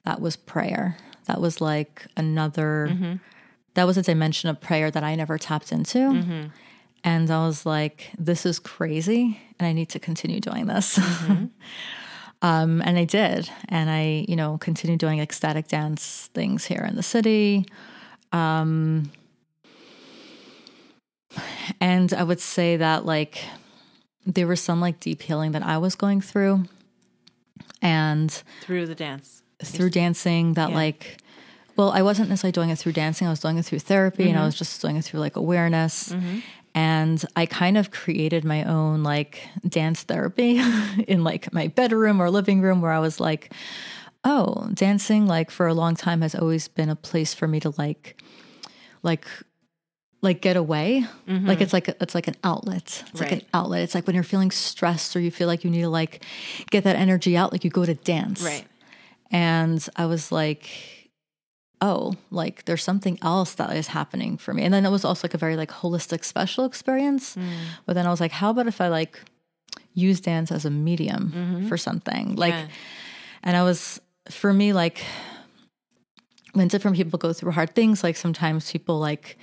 [0.04, 0.96] that was prayer.
[1.26, 3.20] That was like another
[3.74, 6.50] that was a dimension of prayer that I never tapped into.
[7.04, 10.98] And I was like, this is crazy and I need to continue doing this.
[12.42, 13.50] um, and I did.
[13.68, 17.66] And I, you know, continued doing ecstatic dance things here in the city.
[18.32, 19.10] Um,
[21.80, 23.42] and I would say that like
[24.26, 26.64] there was some like deep healing that I was going through.
[27.80, 28.30] And
[28.62, 29.41] Through the dance.
[29.64, 30.77] Through dancing that Yeah.
[30.77, 31.18] like
[31.77, 34.33] well i wasn't necessarily doing it through dancing i was doing it through therapy and
[34.33, 34.46] i mm-hmm.
[34.46, 36.11] was just doing it through like awareness.
[36.11, 36.38] Mm-hmm.
[36.75, 40.59] And i kind of created my own like dance therapy
[41.09, 43.53] in like my bedroom or living room where i was like
[44.25, 47.75] oh dancing like for a long time has always been a place for me to
[47.77, 48.22] like
[49.03, 49.27] like
[50.22, 51.05] like get away.
[51.29, 51.46] Mm-hmm.
[51.46, 53.05] Like it's like it's like an outlet.
[53.11, 53.83] It's like an outlet.
[53.83, 56.25] It's like when you're feeling stressed or you feel like you need to like
[56.70, 58.42] get that energy out like you go to dance.
[58.42, 58.64] Right.
[59.33, 60.68] And I was like,
[61.81, 64.62] oh, like there's something else that is happening for me.
[64.62, 67.37] And then it was also like a very like holistic special experience.
[67.87, 69.18] But then I was like, how about if I like
[69.95, 72.37] use dance as a medium for something?
[72.37, 72.66] Like, Yeah.
[73.42, 75.03] and I was, for me, like
[76.53, 79.38] when different people go through hard things, like sometimes people like,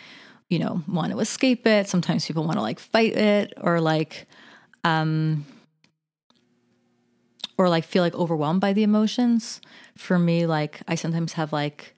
[0.49, 1.87] you know, want to escape it.
[1.89, 4.27] Sometimes people want to like fight it or like,
[4.83, 5.45] um,
[7.59, 9.59] or like feel like overwhelmed by the emotions.
[9.97, 11.93] For me, like I sometimes have like,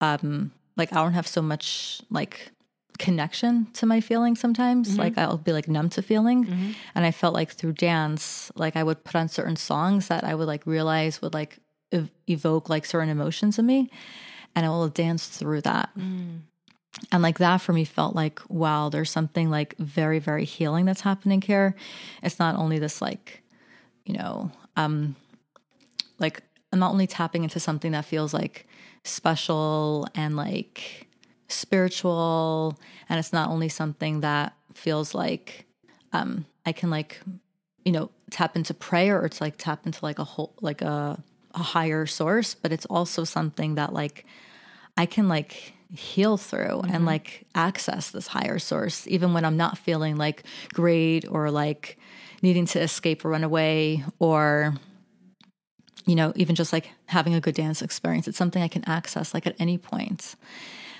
[0.00, 2.50] um, like I don't have so much like
[2.98, 4.90] connection to my feelings sometimes.
[4.90, 4.98] Mm-hmm.
[4.98, 6.44] Like I'll be like numb to feeling.
[6.44, 6.72] Mm-hmm.
[6.96, 10.34] And I felt like through dance, like I would put on certain songs that I
[10.34, 11.58] would like realize would like
[11.92, 13.88] ev- evoke like certain emotions in me.
[14.56, 15.90] And I will dance through that.
[15.96, 16.40] Mm.
[17.12, 21.02] And like that for me felt like, wow, there's something like very, very healing that's
[21.02, 21.76] happening here.
[22.20, 23.44] It's not only this like,
[24.04, 25.16] you know, um,
[26.18, 28.66] like I'm not only tapping into something that feels like
[29.04, 31.08] special and like
[31.48, 35.66] spiritual, and it's not only something that feels like
[36.12, 37.20] um I can like,
[37.84, 41.22] you know, tap into prayer or it's like tap into like a whole like a
[41.54, 44.24] a higher source, but it's also something that like
[44.96, 49.76] I can like heal through and like access this higher source even when I'm not
[49.76, 51.98] feeling like great or like
[52.42, 54.74] needing to escape or run away or
[56.04, 58.28] you know even just like having a good dance experience.
[58.28, 60.34] It's something I can access like at any point.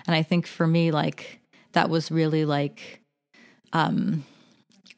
[0.07, 1.41] And I think for me like
[1.73, 3.01] that was really like
[3.73, 4.25] um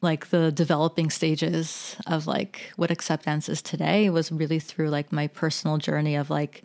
[0.01, 5.27] like the developing stages of like what AccepDance is today was really through like my
[5.27, 6.63] personal journey of like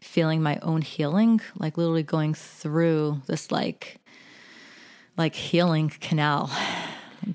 [0.00, 3.98] feeling my own healing like literally going through this like
[5.16, 6.50] like healing canal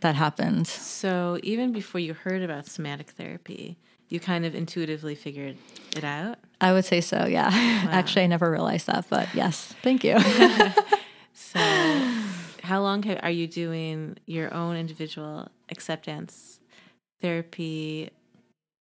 [0.01, 0.67] that happened.
[0.67, 3.77] So even before you heard about somatic therapy,
[4.09, 5.57] you kind of intuitively figured
[5.95, 6.37] it out.
[6.61, 7.49] i would say so yeah.
[7.91, 9.73] Actually i never realized that but yes.
[9.81, 10.17] Thank you.
[11.35, 11.59] So
[12.63, 16.59] how long have, are you doing your own individual AccepDance
[17.21, 18.09] therapy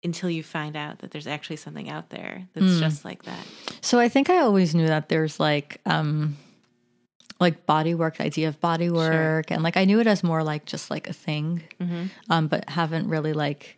[0.03, 3.45] until you find out that there's actually something out there that's just like that?
[3.81, 6.37] So I think I always knew that there's like um
[7.41, 10.43] like body work, the idea of body work, and like I knew it as more
[10.43, 11.63] like just like a thing,
[12.29, 13.77] um, but haven't really like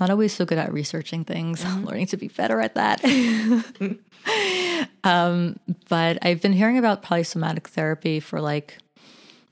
[0.00, 1.64] not always so good at researching things.
[1.84, 3.02] learning to be better at that.
[5.04, 8.78] um, but I've been hearing about polysomatic therapy for like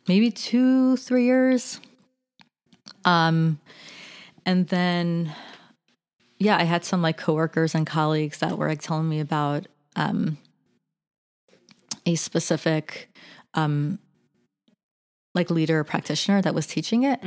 [0.08, 1.80] maybe two, three years.
[3.04, 3.60] Um,
[4.44, 5.32] and then
[6.38, 10.38] yeah, I had some like coworkers and colleagues that were like telling me about um,
[12.04, 13.11] a specific
[13.54, 13.98] um,
[15.34, 17.20] like leader practitioner that was teaching it.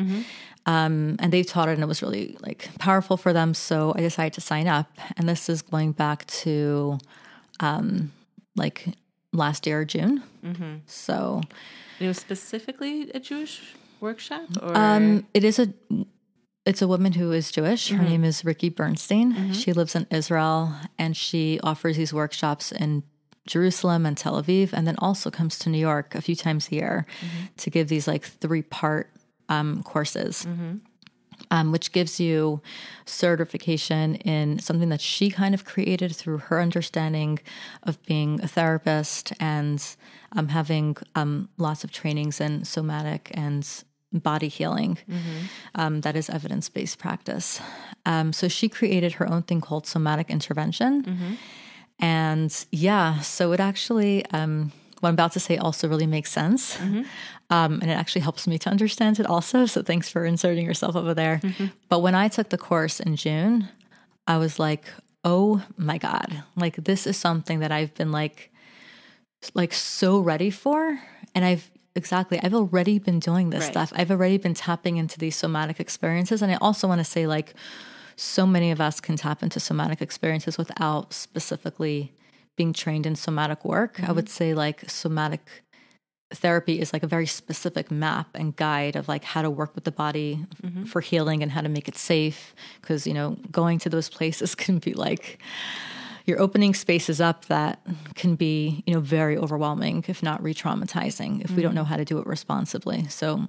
[0.68, 3.54] Um, and they've taught it and it was really like powerful for them.
[3.54, 4.88] So I decided to sign up.
[5.18, 6.98] And this is going back to
[7.60, 8.12] um,
[8.56, 8.86] like
[9.34, 10.24] last year, June.
[10.88, 11.42] So
[12.00, 15.68] It was specifically a Jewish workshop, or Um, it is a
[16.66, 17.90] it's a woman who is Jewish.
[17.90, 19.54] Her name is Ricky Bernstein.
[19.54, 23.04] She lives in Israel and she offers these workshops in
[23.48, 26.76] Jerusalem and Tel Aviv, and then also comes to New York a few times a
[26.76, 27.06] year
[27.58, 29.10] to give these like three part
[29.50, 30.48] um, courses.
[31.52, 32.62] Um, which gives you
[33.06, 37.40] certification in something that she kind of created through her understanding
[37.84, 39.86] of being a therapist and
[40.32, 44.98] um, having um, lots of trainings in somatic and body healing
[45.76, 47.60] um, that is evidence based practice.
[48.06, 51.38] Um, so she created her own thing called somatic intervention.
[52.00, 56.78] And yeah, so it actually, um, what I'm about to say also really makes sense.
[57.50, 59.66] Um, and it actually helps me to understand it also.
[59.66, 61.42] So thanks for inserting yourself over there.
[61.90, 63.70] But when I took the course in June,
[64.28, 64.86] I was like,
[65.24, 68.52] oh my God, like this is something that I've been like,
[69.54, 71.00] like so ready for.
[71.36, 73.72] And I've exactly, I've already been doing this Right.
[73.72, 73.94] stuff.
[73.96, 76.42] I've already been tapping into these somatic experiences.
[76.42, 77.54] And I also want to say, like,
[78.16, 82.14] so many of us can tap into somatic experiences without specifically
[82.56, 84.00] being trained in somatic work.
[84.00, 84.16] I mm-hmm.
[84.16, 85.64] would say, like, somatic
[86.34, 89.84] therapy is like a very specific map and guide of like how to work with
[89.84, 90.86] the body mm-hmm.
[90.86, 92.56] for healing and how to make it safe.
[92.82, 95.40] Because you know going to those places can be like
[96.26, 97.80] you're opening spaces up that
[98.16, 101.78] can be you know very overwhelming if not re-traumatizing if we don't mm-hmm.
[101.78, 103.08] know how to do it responsibly.
[103.08, 103.48] So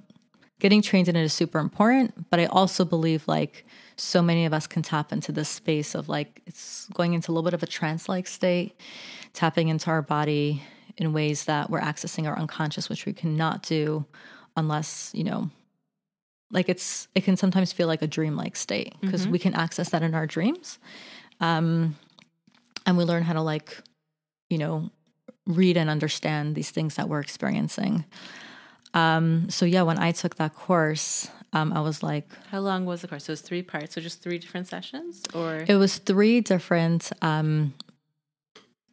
[0.59, 3.63] getting trained in it is super important but i also believe like
[3.97, 7.33] so many of us can tap into this space of like it's going into a
[7.33, 8.79] little bit of a trance like state
[9.33, 10.61] tapping into our body
[10.97, 14.05] in ways that we're accessing our unconscious which we cannot do
[14.55, 15.49] unless you know
[16.51, 19.89] like it's it can sometimes feel like a dream like state because we can access
[19.89, 20.79] that in our dreams
[21.39, 21.95] um
[22.85, 23.81] and we learn how to like
[24.49, 24.89] you know
[25.47, 28.03] read and understand these things that we're experiencing.
[28.93, 31.29] Um so yeah when i took that course
[31.61, 33.25] um i was like How long was the course?
[33.25, 33.95] So it was three parts.
[33.95, 37.73] So just three different sessions, or it was three different um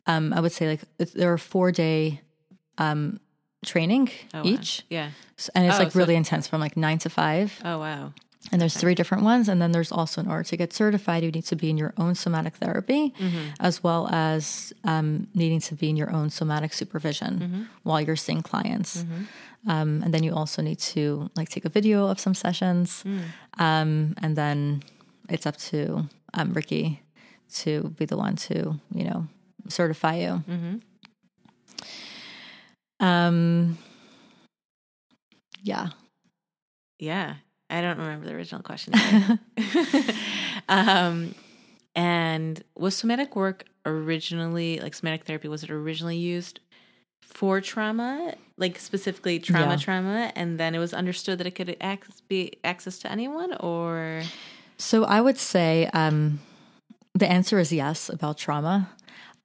[0.06, 0.82] um i would say like
[1.14, 2.20] there are four day
[2.78, 3.20] um
[3.64, 4.44] training Oh, wow.
[4.52, 5.08] each Yeah.
[5.38, 8.12] S- and it's Oh, like so- really intense from like nine to five Oh wow.
[8.53, 9.49] And there's three different ones.
[9.49, 11.22] And then there's also in order to get certified.
[11.24, 13.14] You need to be in your own somatic therapy
[13.59, 18.42] as well as um, needing to be in your own somatic supervision while you're seeing
[18.42, 19.05] clients.
[19.66, 23.03] Um, and then you also need to like take a video of some sessions.
[23.59, 24.82] Um, and then
[25.30, 27.01] it's up to um, ricky
[27.55, 29.26] to be the one to you know
[29.68, 30.42] certify you.
[33.01, 33.78] Um
[35.62, 35.88] yeah.
[36.99, 37.36] Yeah.
[37.70, 38.94] I don't remember the original question.
[40.68, 41.34] um,
[41.94, 45.48] and was somatic work originally like somatic therapy?
[45.48, 46.60] Was it originally used
[47.22, 49.76] for trauma, like specifically trauma, Yeah.
[49.76, 54.22] trauma, and then it was understood that it could ac- be access to anyone, or
[54.78, 56.40] So I would say um,
[57.14, 58.90] the answer is yes about trauma.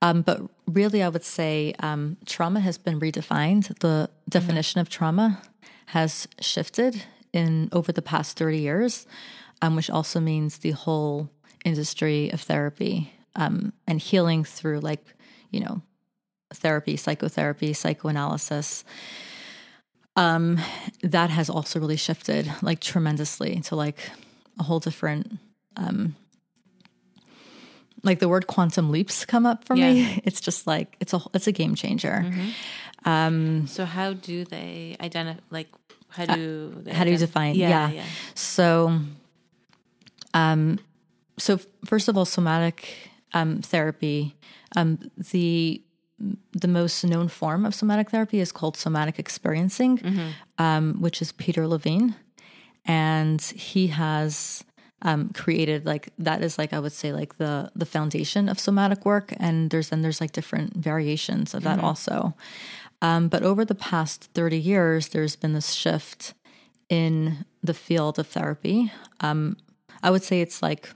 [0.01, 3.79] Um, but really, I would say um, trauma has been redefined.
[3.79, 5.41] The definition of trauma
[5.87, 7.03] has shifted
[7.33, 9.05] in over the past 30 years,
[9.61, 11.29] um, which also means the whole
[11.65, 15.03] industry of therapy um, and healing through, like,
[15.51, 15.81] you know,
[16.53, 18.83] therapy, psychotherapy, psychoanalysis.
[20.15, 20.59] Um,
[21.03, 24.09] that has also really shifted like tremendously to like
[24.57, 25.37] a whole different
[25.77, 26.15] um
[28.03, 29.93] like the word quantum leaps come up for Yeah.
[29.93, 32.25] me it's just like it's a it's a game changer
[33.67, 35.39] so how do they identify?
[35.51, 35.69] Like
[36.09, 38.03] how do Uh, how do you define Yeah, yeah, yeah.
[38.35, 38.99] so
[40.33, 40.79] um
[41.37, 42.77] so first of all somatic
[43.33, 44.35] um therapy
[44.75, 44.97] um
[45.31, 45.81] the
[46.51, 50.01] the most known form of somatic therapy is called somatic experiencing
[50.57, 52.15] um which is peter levine.
[52.85, 54.63] And he has
[55.01, 59.05] um, created like that is like I would say like the the foundation of somatic
[59.05, 62.33] work, and there's then there's like different variations of that also.
[63.01, 66.33] Um, but over the past thirty years, there's been this shift
[66.89, 68.91] in the field of therapy.
[69.21, 69.57] Um,
[70.03, 70.89] I would say it's like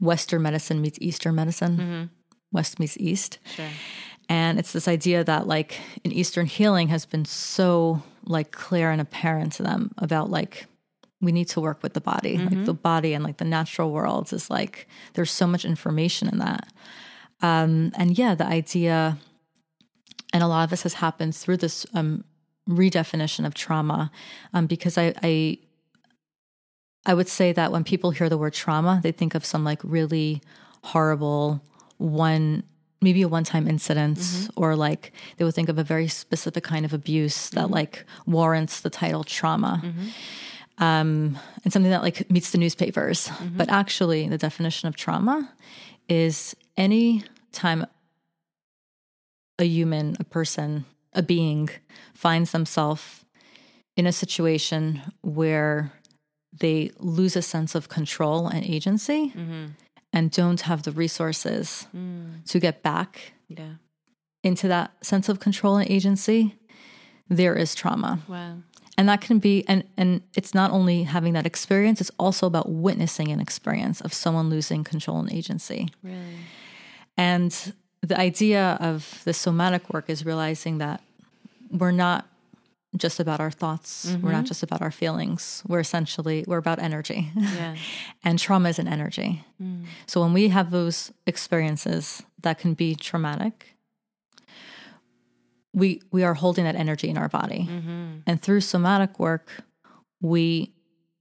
[0.00, 2.10] Western medicine meets Eastern medicine.
[2.52, 3.38] West meets East.
[3.54, 3.68] Sure.
[4.28, 9.00] And it's this idea that like in Eastern healing has been so like clear and
[9.00, 10.66] apparent to them about like
[11.20, 12.38] we need to work with the body.
[12.38, 16.38] Like the body and like the natural world is like there's so much information in
[16.38, 16.68] that.
[17.40, 19.18] Um and yeah, the idea
[20.32, 22.24] and a lot of this has happened through this um
[22.68, 24.10] redefinition of trauma.
[24.52, 25.58] Um because I I
[27.06, 29.80] I would say that when people hear the word trauma, they think of some like
[29.82, 30.42] really
[30.84, 31.62] horrible
[31.96, 32.62] one
[33.00, 34.18] maybe a one-time incident
[34.56, 38.80] or like they would think of a very specific kind of abuse that like warrants
[38.80, 39.80] the title trauma.
[40.78, 43.30] Um, and something that like meets the newspapers.
[43.56, 45.48] But actually the definition of trauma
[46.08, 47.22] is any
[47.52, 47.86] time
[49.58, 51.68] a human a person a being
[52.14, 53.24] finds themselves
[53.96, 55.92] in a situation where
[56.52, 59.66] they lose a sense of control and agency mm-hmm.
[60.12, 62.44] and don't have the resources mm.
[62.46, 63.74] to get back Yeah.
[64.42, 66.54] into that sense of control and agency,
[67.28, 68.20] there is trauma.
[68.28, 68.58] Wow.
[68.96, 72.68] And that can be and and it's not only having that experience, it's also about
[72.68, 75.88] witnessing an experience of someone losing control and agency.
[76.02, 76.38] Really.
[77.16, 81.02] And the idea of the somatic work is realizing that
[81.70, 82.26] we're not
[82.96, 84.16] just about our thoughts.
[84.22, 84.44] We're not mm-hmm.
[84.46, 85.62] just about our feelings.
[85.66, 87.30] We're essentially we're about energy.
[87.36, 87.76] Yeah.
[88.24, 89.44] and trauma is an energy.
[89.62, 89.84] Mm.
[90.06, 93.76] So when we have those experiences that can be traumatic,
[95.74, 97.68] we we are holding that energy in our body.
[97.70, 98.20] Mm-hmm.
[98.26, 99.50] And through somatic work,
[100.20, 100.72] we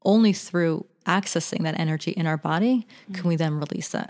[0.05, 3.39] only through accessing that energy in our body can we mm.
[3.39, 4.09] then release it.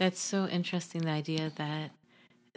[0.00, 1.02] That's so interesting.
[1.02, 1.90] The idea that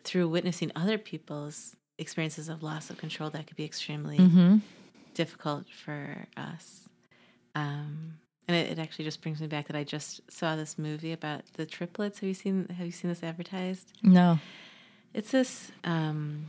[0.03, 4.57] through witnessing other people's experiences of loss of control, that could be extremely Mm-hmm.
[5.13, 6.87] difficult for us.
[7.53, 8.13] Um,
[8.47, 11.41] and it, it actually just brings me back that I just saw this movie about
[11.57, 12.19] the triplets.
[12.19, 12.67] Have you seen?
[12.77, 13.91] Have you seen this advertised?
[14.01, 14.39] No.
[15.13, 16.45] It's this um,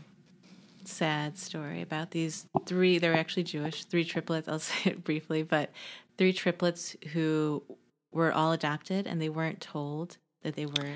[0.84, 2.99] sad story about these three.
[2.99, 3.84] They're actually Jewish.
[3.84, 4.47] Three triplets.
[4.49, 5.70] I'll say it briefly, but
[6.18, 7.64] three triplets who
[8.12, 10.95] were all adopted, and they weren't told that they were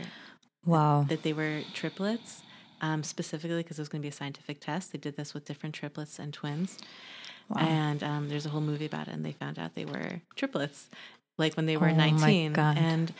[0.64, 1.05] Wow.
[1.09, 2.42] that they were triplets,
[2.80, 4.92] um, specifically because it was going to be a scientific test.
[4.92, 6.78] They did this with different triplets and twins.
[7.57, 10.88] And um, there's a whole movie about it, and they found out they were triplets,
[11.38, 12.53] like when they were Oh my 19.
[12.53, 12.76] God.
[12.78, 13.12] And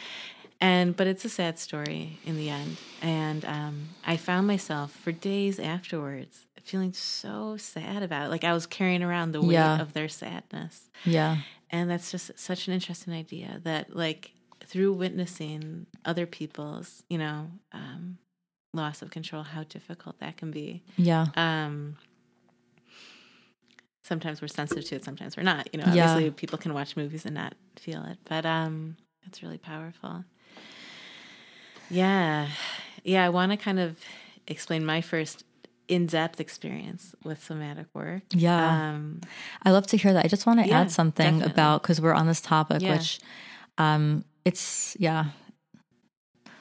[0.61, 2.77] and but it's a sad story in the end.
[3.01, 8.29] And um, I found myself for days afterwards feeling so sad about it.
[8.29, 9.81] Like I was carrying around the weight Yeah.
[9.81, 10.91] of their sadness.
[11.07, 11.39] Yeah.
[11.71, 14.33] And that's just such an interesting idea that, like,
[14.69, 18.19] through witnessing other people's, you know, um,
[18.75, 20.83] loss of control, how difficult that can be.
[20.97, 21.27] Yeah.
[21.37, 21.97] Um,
[24.03, 25.69] sometimes we're sensitive to it, sometimes we're not.
[25.73, 26.05] You know, Yeah.
[26.05, 28.97] obviously people can watch movies and not feel it, but um,
[29.27, 30.25] it's really powerful.
[31.91, 32.49] Yeah,
[33.05, 33.25] yeah.
[33.25, 33.97] I want to kind of
[34.47, 35.45] explain my first
[35.89, 38.23] in-depth experience with somatic work.
[38.33, 38.91] Yeah.
[38.91, 39.23] Um,
[39.63, 40.25] I love to hear that.
[40.27, 41.51] I just want to Yeah, add something definitely.
[41.53, 42.93] about because we're on this topic, Yeah.
[42.99, 43.21] which
[43.79, 45.27] um it's yeah.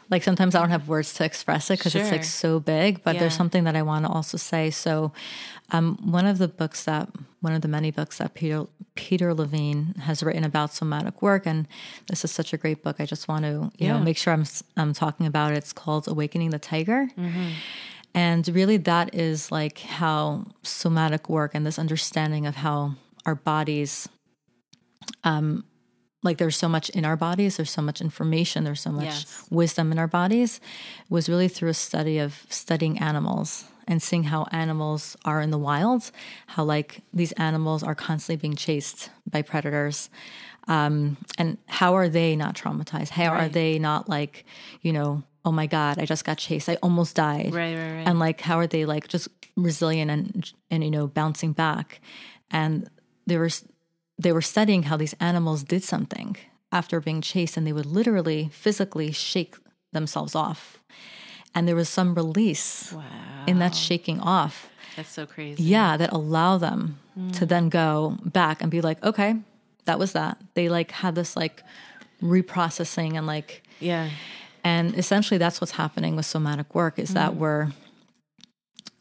[0.09, 3.19] Like sometimes I don't have words to express it because it's like so big, but
[3.19, 4.69] there's something that I want to also say.
[4.69, 5.11] So,
[5.71, 7.09] um, one of the books that
[7.41, 11.67] one of the many books that Peter Peter Levine has written about somatic work, and
[12.07, 12.97] this is such a great book.
[12.99, 14.45] I just want to you know make sure I'm
[14.77, 15.57] I'm talking about it.
[15.57, 17.09] It's called Awakening the Tiger.
[17.17, 17.49] Mm-hmm.
[18.13, 24.07] And really, that is like how somatic work and this understanding of how our bodies,
[25.25, 25.65] um,
[26.27, 29.47] like there's so much in our bodies, there's so much information, there's so much Yes.
[29.49, 30.59] wisdom in our bodies,
[31.09, 35.57] was really through a study of studying animals and seeing how animals are in the
[35.57, 36.11] wild,
[36.47, 40.09] how like these animals are constantly being chased by predators.
[40.67, 43.09] Um, and how are they not traumatized?
[43.09, 44.43] How are they not like,
[44.81, 46.67] you know, oh my God, I just got chased.
[46.67, 48.07] I almost died right, right, right.
[48.07, 51.99] and like how are they like just resilient and and you know bouncing back
[52.51, 52.89] and
[53.25, 53.49] there were
[54.17, 56.37] they were studying how these animals did something
[56.71, 59.55] after being chased and they would literally physically shake
[59.93, 60.79] themselves off.
[61.55, 63.03] And there was some release wow,
[63.47, 64.69] in that shaking off.
[64.95, 65.61] That's so crazy.
[65.61, 66.97] yeah that allow them
[67.33, 69.35] to then go back and be like okay
[69.87, 70.37] that was that.
[70.53, 71.63] They like had this like
[72.21, 74.09] reprocessing and like yeah,
[74.63, 77.39] and essentially that's what's happening with somatic work is that mm-hmm.
[77.39, 77.71] we're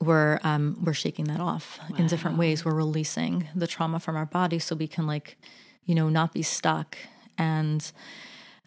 [0.00, 2.64] we're um we're shaking that off in different ways.
[2.64, 5.36] We're releasing the trauma from our body so we can like
[5.84, 6.96] you know not be stuck.
[7.38, 7.90] And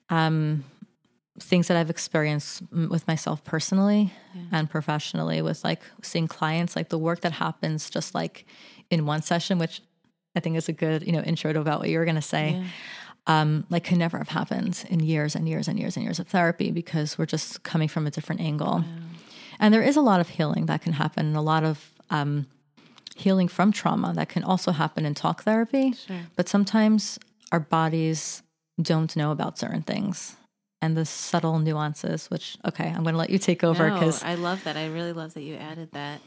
[0.10, 0.64] um
[1.40, 4.12] things that i've experienced with myself personally
[4.52, 8.46] and professionally with like seeing clients like the work that happens just like
[8.90, 9.82] in one session which
[10.36, 12.22] i think is a good you know intro to about what you were going to
[12.22, 12.62] say
[13.28, 16.28] um, like could never have happened in years and years and years and years of
[16.28, 18.84] therapy because we're just coming from a different angle.
[19.60, 22.48] And there is a lot of healing that can happen, and a lot of um,
[23.16, 25.94] healing from trauma that can also happen in talk therapy.
[26.36, 27.20] But sometimes
[27.52, 28.44] our bodies
[28.82, 30.38] don't know about certain things
[30.82, 34.24] and the subtle nuances, which, okay, I'm going to let you take over No, because,
[34.24, 34.78] I love that.
[34.78, 36.22] I really love that you added that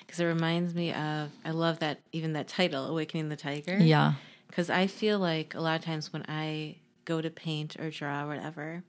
[0.00, 1.30] because it reminds me of.
[1.44, 4.14] I love that even that title, "Awakening the Tiger." yeah,
[4.48, 8.24] because I feel like a lot of times when I go to paint or draw
[8.24, 8.82] or whatever,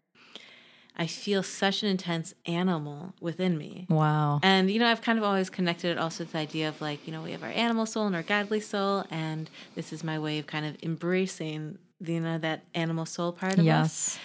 [0.98, 3.86] I feel such an intense animal within me.
[3.90, 4.40] wow.
[4.44, 7.06] And, you know, I've kind of always connected it also to the idea of like,
[7.06, 9.04] you know, we have our animal soul and our godly soul.
[9.10, 13.54] And this is my way of kind of embracing, you know, that animal soul part
[13.54, 13.66] of us.
[13.66, 14.20] Yes,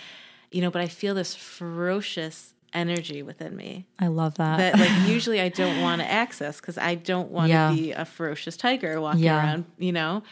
[0.53, 4.59] You know, but I feel this ferocious energy within me I love that.
[4.59, 7.73] that like usually I don't want to access because I don't want to Yeah.
[7.73, 9.39] be a ferocious tiger walking Yeah.
[9.39, 10.23] around, you know.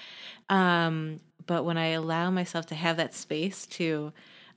[0.48, 4.12] Um, but when I allow myself to have that space to,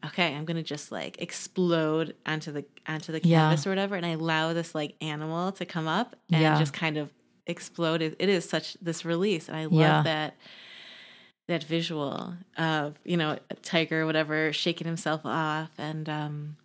[0.05, 3.41] okay, I'm gonna just like explode onto the onto the Yeah.
[3.49, 6.57] canvas or whatever, and I allow this like animal to come up and Yeah.
[6.57, 7.11] just kind of
[7.47, 8.01] explode.
[8.01, 10.01] It, it is such this release, and I love Yeah.
[10.03, 10.35] that
[11.47, 16.55] that visual of you know a tiger or whatever shaking himself off and um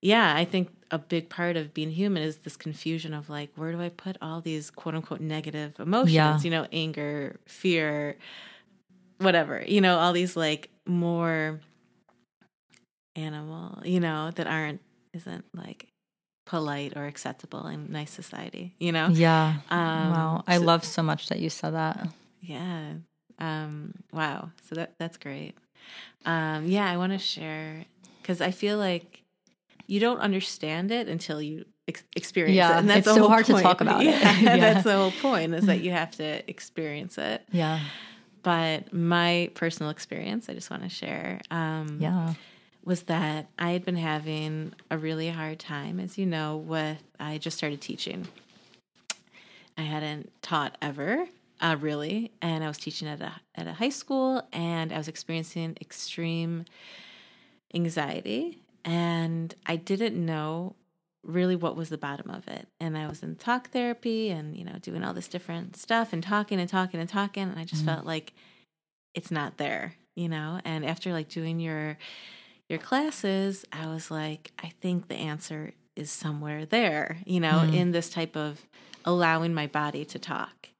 [0.00, 3.72] yeah, I think a big part of being human is this confusion of like, where
[3.72, 6.12] do I put all these quote unquote negative emotions?
[6.12, 6.38] Yeah.
[6.42, 8.18] You know, anger, fear,
[9.18, 11.58] whatever, you know, all these like more
[13.16, 14.80] animal, you know, that aren't,
[15.12, 15.88] isn't like
[16.46, 19.08] polite or acceptable in nice society, you know?
[19.10, 19.54] Yeah.
[19.70, 20.44] Um, wow.
[20.46, 22.08] I so- love so much that you said that.
[22.40, 22.94] Yeah.
[23.38, 24.50] Um, wow.
[24.68, 25.54] So that that's great.
[26.26, 27.84] Um, yeah, I want to share
[28.20, 29.22] because I feel like
[29.86, 33.44] you don't understand it until you ex- experience Yeah, it, and that's so whole hard
[33.46, 33.62] to point.
[33.64, 34.06] talk about it.
[34.06, 34.56] Yeah, Yeah.
[34.56, 37.42] that's the whole point is that you have to experience it.
[37.50, 37.80] Yeah.
[38.42, 41.40] But my personal experience, I just want to share.
[41.50, 42.34] Um, Yeah.
[42.84, 47.38] Was that I had been having a really hard time, as you know, with I
[47.38, 48.28] just started teaching.
[49.76, 51.26] I hadn't taught ever,
[51.60, 55.08] uh, really, and I was teaching at a at a high school, and I was
[55.08, 56.66] experiencing extreme
[57.74, 60.76] anxiety, and I didn't know
[61.24, 62.68] really what was the bottom of it.
[62.78, 66.22] And I was in talk therapy, and you know, doing all this different stuff, and
[66.22, 68.34] talking and talking and talking, and I just felt like
[69.14, 70.60] it's not there, you know.
[70.64, 71.96] And after like doing your
[72.68, 77.74] your classes, I was like, I think the answer is somewhere there, you know, hmm.
[77.74, 78.60] in this type of
[79.04, 80.70] allowing my body to talk,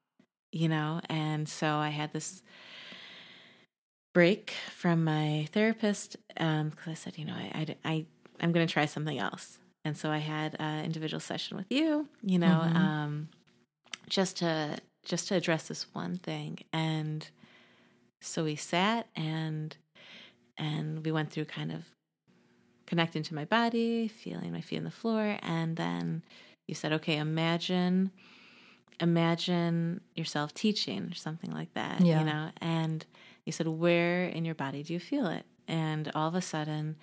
[0.52, 1.00] you know?
[1.08, 2.42] And so I had this
[4.12, 8.06] break from my therapist um, because I said, you know, I, I, I,
[8.40, 9.58] I'm going to try something else.
[9.84, 12.76] And so I had an individual session with you, you know, mm-hmm.
[12.76, 13.28] um,
[14.08, 16.60] just to just to address this one thing.
[16.72, 17.28] And
[18.22, 19.76] so we sat and
[20.58, 21.84] and we went through kind of
[22.86, 26.22] connecting to my body, feeling my feet on the floor, and then
[26.66, 28.10] you said, "Okay, imagine
[29.00, 32.20] imagine yourself teaching or something like that." Yeah.
[32.20, 33.04] You know, and
[33.44, 36.96] you said, "Where in your body do you feel it?" And all of a sudden,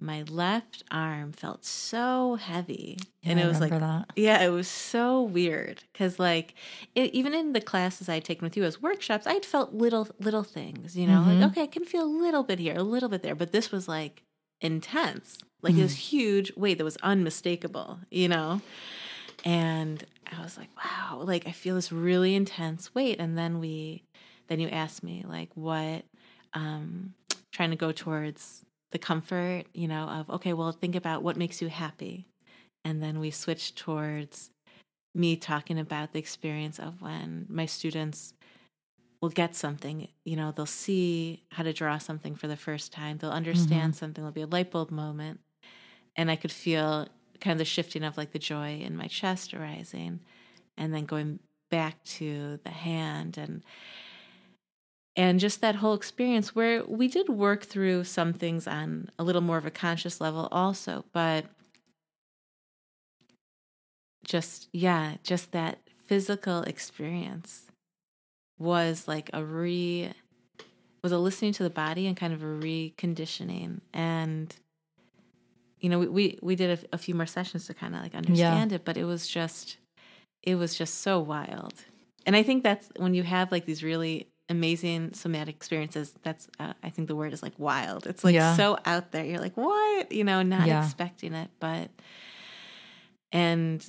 [0.00, 4.10] my left arm felt so heavy, and Yeah, it I was like that.
[4.16, 6.54] yeah, it was so weird because, like,
[6.94, 10.08] it, even in the classes I had taken with you as workshops, I'd felt little
[10.20, 13.08] little things, you know, like okay, I can feel a little bit here, a little
[13.08, 14.22] bit there, but this was like
[14.60, 18.60] intense, like this huge weight that was unmistakable, you know,
[19.44, 24.04] and I was like, wow, like I feel this really intense weight, and then we,
[24.48, 26.04] then you asked me like what,
[26.54, 27.14] um,
[27.52, 28.64] trying to go towards
[28.94, 32.28] the comfort, you know, of okay, well, think about what makes you happy.
[32.84, 34.50] And then we switched towards
[35.14, 38.34] me talking about the experience of when my students
[39.20, 43.16] will get something you know they'll see how to draw something for the first time
[43.16, 43.92] they'll understand mm-hmm.
[43.92, 45.40] something there'll be a light bulb moment
[46.14, 47.08] and i could feel
[47.40, 50.20] kind of the shifting of like the joy in my chest arising
[50.76, 51.38] and then going
[51.70, 53.62] back to the hand and
[55.16, 59.42] and just that whole experience where we did work through some things on a little
[59.42, 61.46] more of a conscious level also but
[64.24, 67.66] just yeah just that physical experience
[68.58, 70.12] was like a re
[71.02, 73.80] was a listening to the body and kind of a reconditioning.
[73.92, 74.54] And
[75.80, 78.14] you know we we, we did a, a few more sessions to kind of like
[78.14, 79.76] understand it but it was just
[80.42, 81.74] it was just so wild.
[82.26, 86.72] And i think that's when you have like these really amazing somatic experiences that's uh,
[86.82, 88.56] i think the word is like wild it's like Yeah.
[88.56, 90.84] so out there you're like what you know not Yeah.
[90.84, 91.90] expecting it but
[93.32, 93.84] and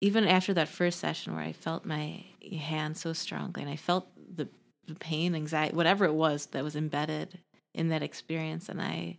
[0.00, 2.24] even after that first session where I felt my
[2.60, 4.06] hand so strongly and I felt
[4.36, 4.48] the,
[4.86, 7.38] the pain, anxiety, whatever it was that was embedded
[7.74, 9.16] in that experience, and I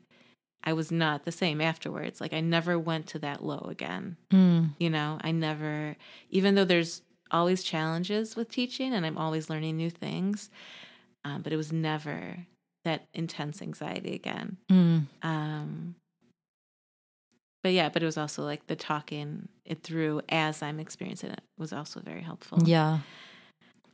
[0.64, 2.22] I was not the same afterwards.
[2.22, 4.18] Like I never went to that low again.
[4.32, 4.72] Mm.
[4.80, 5.96] You know, I never,
[6.30, 7.02] even though there's
[7.32, 10.50] always challenges with teaching and I'm always learning new things,
[11.24, 12.46] um, but it was never
[12.84, 14.58] that intense anxiety again.
[14.72, 15.08] Mm.
[15.24, 15.96] Um,
[17.64, 21.42] but yeah, but it was also like the talking it through as I'm experiencing it
[21.58, 22.60] was also very helpful.
[22.64, 23.00] Yeah.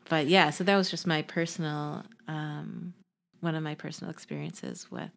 [0.10, 2.94] But yeah, so that was just my personal, um,
[3.40, 5.12] one of my personal experiences with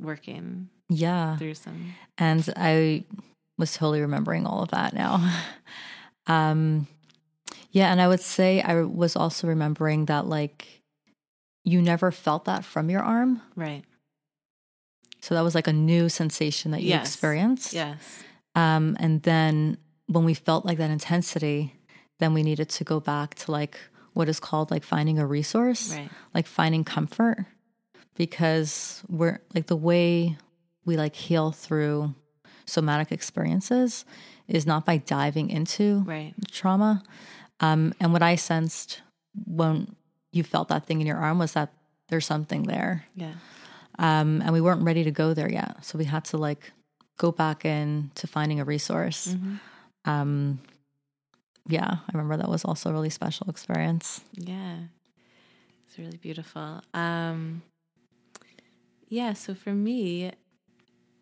[0.00, 1.36] working Yeah.
[1.36, 1.94] through some.
[2.16, 3.04] And I
[3.58, 5.20] was totally remembering all of that now.
[6.26, 6.86] um,
[7.72, 10.82] yeah, and I would say I was also remembering that like
[11.64, 13.40] you never felt that from your arm.
[13.56, 13.82] Right.
[15.20, 17.06] So that was like a new sensation that you Yes.
[17.08, 17.72] experienced.
[17.72, 17.98] Yes.
[18.54, 21.74] Um, and then when we felt like that intensity,
[22.18, 23.78] then we needed to go back to like
[24.14, 26.10] what is called like finding a resource, Right.
[26.34, 27.46] like finding comfort,
[28.16, 30.36] because we're like the way
[30.84, 32.14] we like heal through
[32.66, 34.04] somatic experiences
[34.48, 36.34] is not by diving into Right.
[36.50, 37.02] trauma.
[37.60, 39.02] Um, and what I sensed
[39.46, 39.94] when
[40.32, 41.72] you felt that thing in your arm was that
[42.08, 43.34] there's something there Yeah.
[43.98, 45.84] um, and we weren't ready to go there yet.
[45.84, 46.72] So we had to like
[47.18, 49.28] go back in to finding a resource.
[49.28, 50.10] Mm-hmm.
[50.10, 50.58] Um,
[51.68, 54.20] yeah, I remember that was also a really special experience.
[54.34, 54.76] Yeah.
[55.86, 56.82] It's really beautiful.
[56.94, 57.62] Um
[59.08, 60.32] yeah, so for me,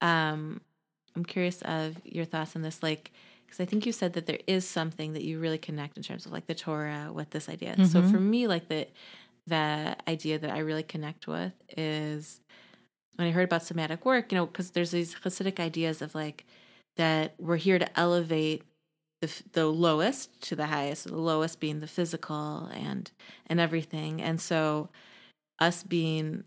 [0.01, 0.61] um
[1.16, 3.11] I'm curious of your thoughts on this like
[3.51, 6.24] because I think you said that there is something that you really connect in terms
[6.26, 7.78] of like the Torah with this idea.
[7.82, 8.05] So Mhm.
[8.05, 8.88] for me, like the
[9.46, 12.40] the idea that I really connect with is
[13.16, 16.46] when I heard about somatic work, you know, because there's these Hasidic ideas of like
[16.96, 18.64] that we're here to elevate
[19.20, 23.12] the the lowest to the highest, the lowest being the physical and
[23.46, 24.90] and everything, and so
[25.61, 26.44] us being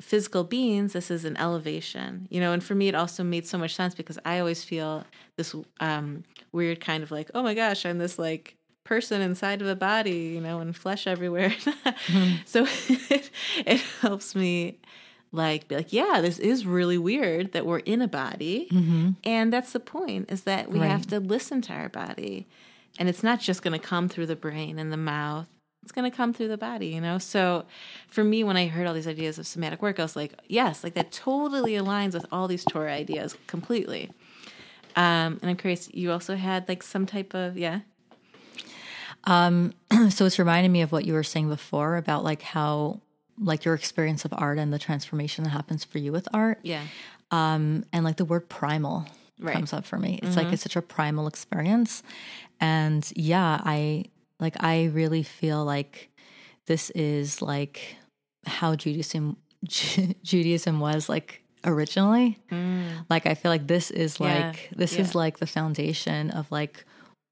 [0.00, 3.56] physical beings this is an elevation you know and for me it also made so
[3.56, 5.04] much sense because i always feel
[5.36, 9.68] this um weird kind of like oh my gosh i'm this like person inside of
[9.68, 11.54] a body you know and flesh everywhere.
[12.44, 13.30] So it,
[13.66, 14.78] it helps me
[15.32, 18.68] like be like yeah this is really weird that we're in a body.
[18.70, 19.10] Mm-hmm.
[19.24, 22.46] and that's the point is that we have to listen to our body.
[22.98, 25.48] And it's not just going to come through the brain and the mouth
[25.84, 27.64] it's going to come through the body you know so
[28.08, 30.82] for me when i heard all these ideas of somatic work i was like yes
[30.82, 34.10] like that totally aligns with all these torah ideas completely
[34.96, 37.80] um and i'm curious you also had like some type of yeah
[39.24, 39.72] Um,
[40.10, 43.00] so it's reminding me of what you were saying before about like how
[43.38, 46.58] like your experience of art and the transformation that happens for you with art.
[46.62, 46.82] yeah
[47.30, 49.06] Um, and like the word primal
[49.40, 49.52] Right.
[49.54, 50.20] comes up for me.
[50.22, 52.04] It's like it's such a primal experience.
[52.60, 54.04] And yeah, I
[54.40, 56.10] like I really feel like
[56.66, 57.96] this is like
[58.46, 59.36] how Judaism
[60.22, 62.38] Judaism was like originally.
[63.10, 64.24] Like I feel like this is Mm.
[64.28, 65.00] Yeah, like this yeah.
[65.02, 66.84] is like the foundation of like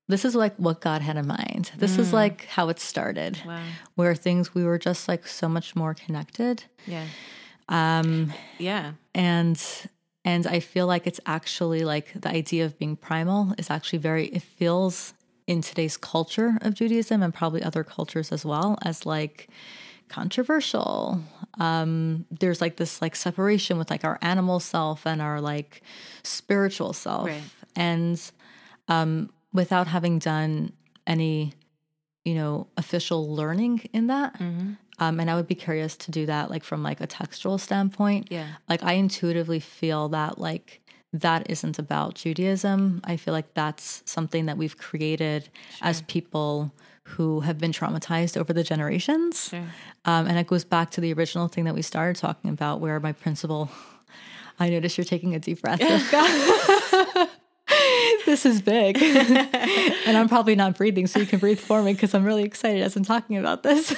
[0.09, 1.71] this is like what God had in mind.
[1.77, 2.01] This Mm.
[2.01, 3.39] is like how it started.
[3.47, 3.63] wow
[3.95, 6.65] Where things we were just like so much more connected.
[6.87, 7.07] yeah
[7.69, 9.61] Um yeah and
[10.25, 14.27] and I feel like it's actually like the idea of being primal is actually very
[14.27, 15.15] it feels
[15.47, 19.49] in today's culture of Judaism and probably other cultures as well as like
[20.09, 21.23] controversial.
[21.59, 25.83] Um, there's like this like separation with like our animal self and our like
[26.23, 27.29] spiritual self.
[27.29, 27.43] Right.
[27.75, 28.21] And
[28.89, 30.73] um, without having done
[31.07, 31.55] any,
[32.25, 34.37] you know, official learning in that.
[34.99, 38.29] Um, and I would be curious to do that like from like a textual standpoint.
[38.31, 38.47] Yeah.
[38.69, 40.82] Like I intuitively feel that like
[41.13, 43.01] that isn't about Judaism.
[43.05, 45.49] I feel like that's something that we've created
[45.81, 46.73] as people
[47.05, 49.49] who have been traumatized over the generations.
[49.49, 49.67] Sure.
[50.05, 52.99] Um, and it goes back to the original thing that we started talking about, where
[53.01, 53.71] my principal,
[54.59, 55.81] I notice you're taking a deep breath.
[58.25, 59.03] This is big.
[59.03, 62.83] and I'm probably not breathing, so you can breathe for me because I'm really excited
[62.83, 63.95] as I'm talking about this.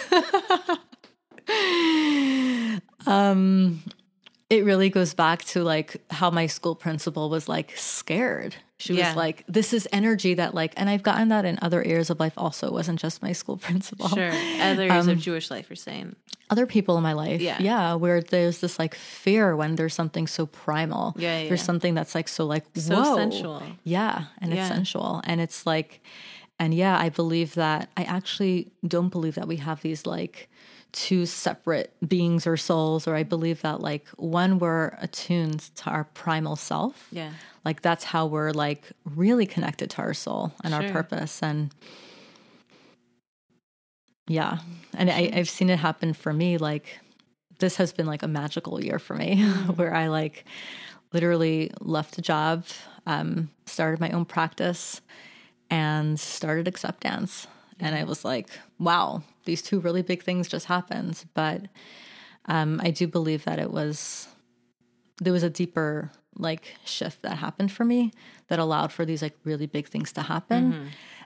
[3.07, 3.83] um,
[4.51, 8.55] it really goes back to like how my school principal was like scared.
[8.77, 9.09] She Yeah.
[9.09, 12.21] was like, this is energy that like, and I've gotten that in other areas of
[12.21, 12.67] life also.
[12.67, 14.29] It wasn't just my school principal Sure.
[14.61, 16.15] Other areas of um, Jewish life, you're saying.
[16.51, 17.41] other people in my life.
[17.41, 17.57] Yeah.
[17.61, 17.95] Yeah.
[17.95, 21.15] Where there's this like fear when there's something so primal.
[21.17, 21.67] Yeah, yeah, There's yeah.
[21.67, 23.17] something that's like so like So whoa.
[23.17, 23.63] sensual.
[23.85, 24.25] Yeah.
[24.41, 25.23] And it's sensual.
[25.25, 26.03] And it's like
[26.59, 30.49] and yeah, I believe that I actually don't believe that we have these like
[30.95, 36.05] two separate beings or souls, or I believe that like when we're attuned to our
[36.05, 37.33] primal self, Yeah.
[37.65, 41.71] like that's how we're like really connected to our soul and our purpose and
[44.27, 44.59] yeah.
[44.97, 46.99] And I, i've seen it happen for me like
[47.59, 49.43] this has been like a magical year for me
[49.77, 50.45] where i like
[51.13, 52.65] literally left a job
[53.07, 55.01] um, started my own practice
[55.71, 57.47] and started AccepDance
[57.81, 61.63] and i was like wow these two really big things just happened but
[62.47, 64.29] um, i do believe that it was
[65.21, 68.13] there was a deeper like shift that happened for me
[68.49, 70.73] that allowed for these like really big things to happen.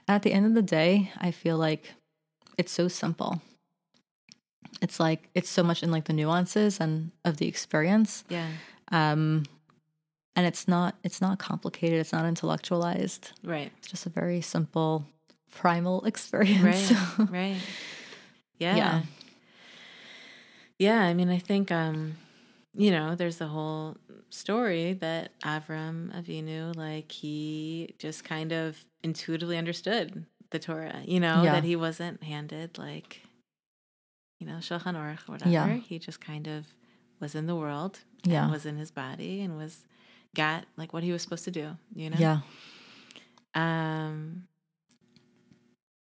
[0.07, 1.93] And at the end of the day, I feel like
[2.57, 3.41] it's so simple.
[4.81, 8.23] It's like it's so much in like the nuances and of the experience.
[8.29, 8.47] Yeah.
[8.91, 9.45] Um
[10.35, 13.31] and it's not it's not complicated, it's not intellectualized.
[13.43, 13.71] Right.
[13.79, 15.05] It's just a very simple
[15.51, 16.91] primal experience.
[16.91, 17.29] Right.
[17.29, 17.57] right.
[18.59, 18.75] Yeah.
[18.75, 19.01] Yeah.
[20.77, 21.01] Yeah.
[21.01, 22.17] I mean, I think, um,
[22.75, 23.97] you know, there's the whole
[24.29, 31.43] story that Avram Avinu, like, he just kind of intuitively understood the Torah, you know,
[31.43, 31.53] Yeah.
[31.53, 33.21] that he wasn't handed, like,
[34.39, 35.51] you know, Shulchan Aruch or whatever.
[35.51, 35.75] Yeah.
[35.77, 36.65] He just kind of
[37.19, 38.49] was in the world Yeah.
[38.49, 39.85] was in his body and was
[40.35, 42.17] got like what he was supposed to do, you know?
[42.19, 42.39] yeah.
[43.55, 44.47] Um,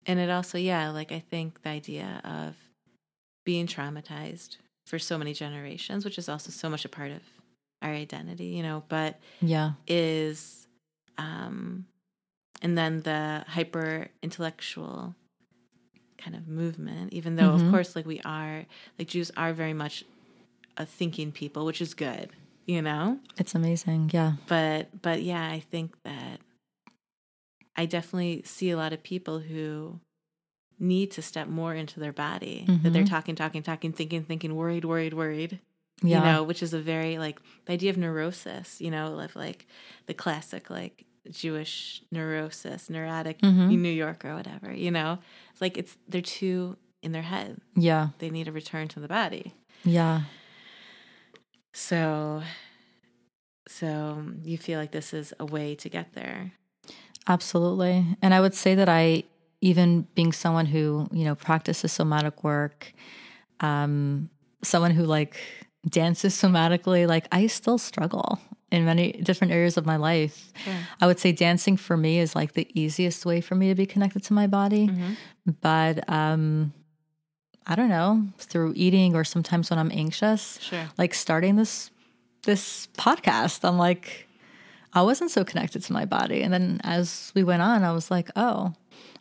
[0.10, 2.56] and it also, yeah, like I think the idea of
[3.46, 4.58] being traumatized
[4.88, 7.22] for so many generations, which is also so much a part of
[7.82, 9.72] our identity, you know, but Yeah.
[9.88, 10.68] is
[11.18, 11.86] um
[12.62, 15.16] and then the hyper intellectual
[16.18, 17.56] kind of movement even though Mhm.
[17.66, 18.66] of course like we are
[18.98, 20.04] like Jews are very much
[20.78, 22.30] a thinking people which is good
[22.66, 24.12] you know It's amazing.
[24.14, 24.34] Yeah.
[24.48, 26.40] but but yeah I think that
[27.80, 30.00] I definitely see a lot of people who
[30.80, 33.10] need to step more into their body that they're Mhm.
[33.10, 35.60] talking talking talking thinking thinking worried worried worried
[36.02, 36.18] Yeah.
[36.20, 39.66] you know, which is a very like the idea of neurosis, you know, of like
[40.08, 43.68] the classic like Jewish neurosis, neurotic Mhm.
[43.82, 45.20] New York or whatever, you know,
[45.52, 47.62] it's like it's they're too in their head.
[47.76, 48.10] Yeah.
[48.20, 49.54] They need a return to the body.
[49.86, 50.24] Yeah.
[51.74, 52.44] So,
[53.68, 56.54] so you feel like this is a way to get there.
[57.30, 58.06] Absolutely.
[58.22, 59.24] And I would say that I,
[59.62, 62.92] even being someone who, you know, practices somatic work,
[63.60, 64.30] um,
[64.64, 65.38] someone who like
[65.88, 68.40] dances somatically, like I still struggle
[68.72, 70.52] in many different areas of my life.
[70.64, 70.74] Sure.
[71.02, 73.86] I would say dancing for me is like the easiest way for me to be
[73.86, 74.88] connected to my body.
[74.88, 75.16] Mhm.
[75.62, 76.74] But um,
[77.66, 80.88] I don't know, through eating or sometimes when I'm anxious, Sure.
[80.98, 81.92] like starting this
[82.44, 84.26] this podcast i'm like
[84.94, 88.10] i wasn't so connected to my body and then as we went on i was
[88.12, 88.74] like oh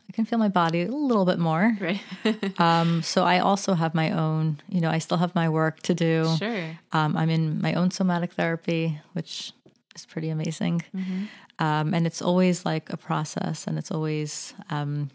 [0.08, 2.00] i can feel my body a little bit more Right.
[2.60, 5.94] um, so i also have my own you know i still have my work to
[5.94, 6.78] do sure.
[6.92, 9.52] um, i'm in my own somatic therapy which
[9.94, 11.24] is pretty amazing Mm-hmm.
[11.64, 15.10] um, and it's always like a process and it's always um,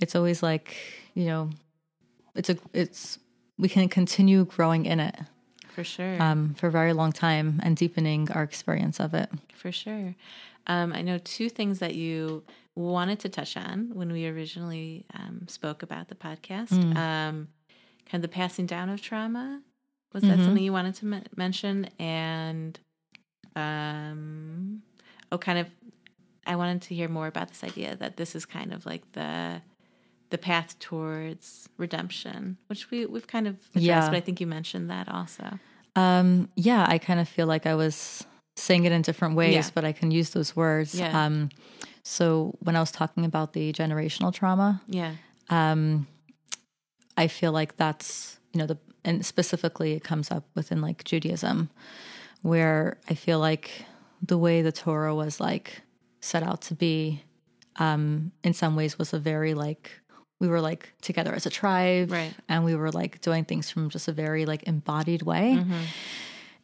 [0.00, 0.74] it's always like
[1.14, 1.50] you know
[2.34, 3.18] it's a it's
[3.58, 5.14] we can continue growing in it
[5.74, 6.20] For sure.
[6.22, 9.30] um, for a very long time and deepening our experience of it.
[9.54, 10.14] For sure.
[10.66, 12.44] Um, I know two things that you
[12.76, 16.68] wanted to touch on when we originally um, spoke about the podcast.
[16.70, 16.96] Mm.
[16.96, 17.48] Um,
[18.06, 19.60] kind of the passing down of trauma.
[20.12, 20.44] Was that Mhm.
[20.44, 21.88] something you wanted to men- mention?
[21.98, 22.78] And
[23.56, 24.82] um,
[25.30, 25.66] oh, kind of.
[26.46, 29.62] I wanted to hear more about this idea that this is kind of like the
[30.32, 34.08] the path towards redemption, which we we've kind of addressed, Yeah.
[34.10, 35.58] but I think you mentioned that also.
[35.94, 38.24] Um, yeah, I kind of feel like I was
[38.56, 39.70] saying it in different ways, Yeah.
[39.74, 40.94] but I can use those words.
[40.94, 41.24] Yeah.
[41.26, 41.50] Um,
[42.02, 45.12] so when I was talking about the generational trauma, Yeah.
[45.50, 46.06] um,
[47.16, 51.68] I feel like that's you know the and specifically it comes up within like Judaism,
[52.42, 53.84] where I feel like
[54.22, 55.82] the way the Torah was like
[56.20, 57.24] set out to be,
[57.76, 60.00] um, in some ways was a very like
[60.42, 62.34] we were like together as a tribe, Right.
[62.48, 65.46] and we were like doing things from just a very like embodied way.
[65.62, 65.82] Mhm.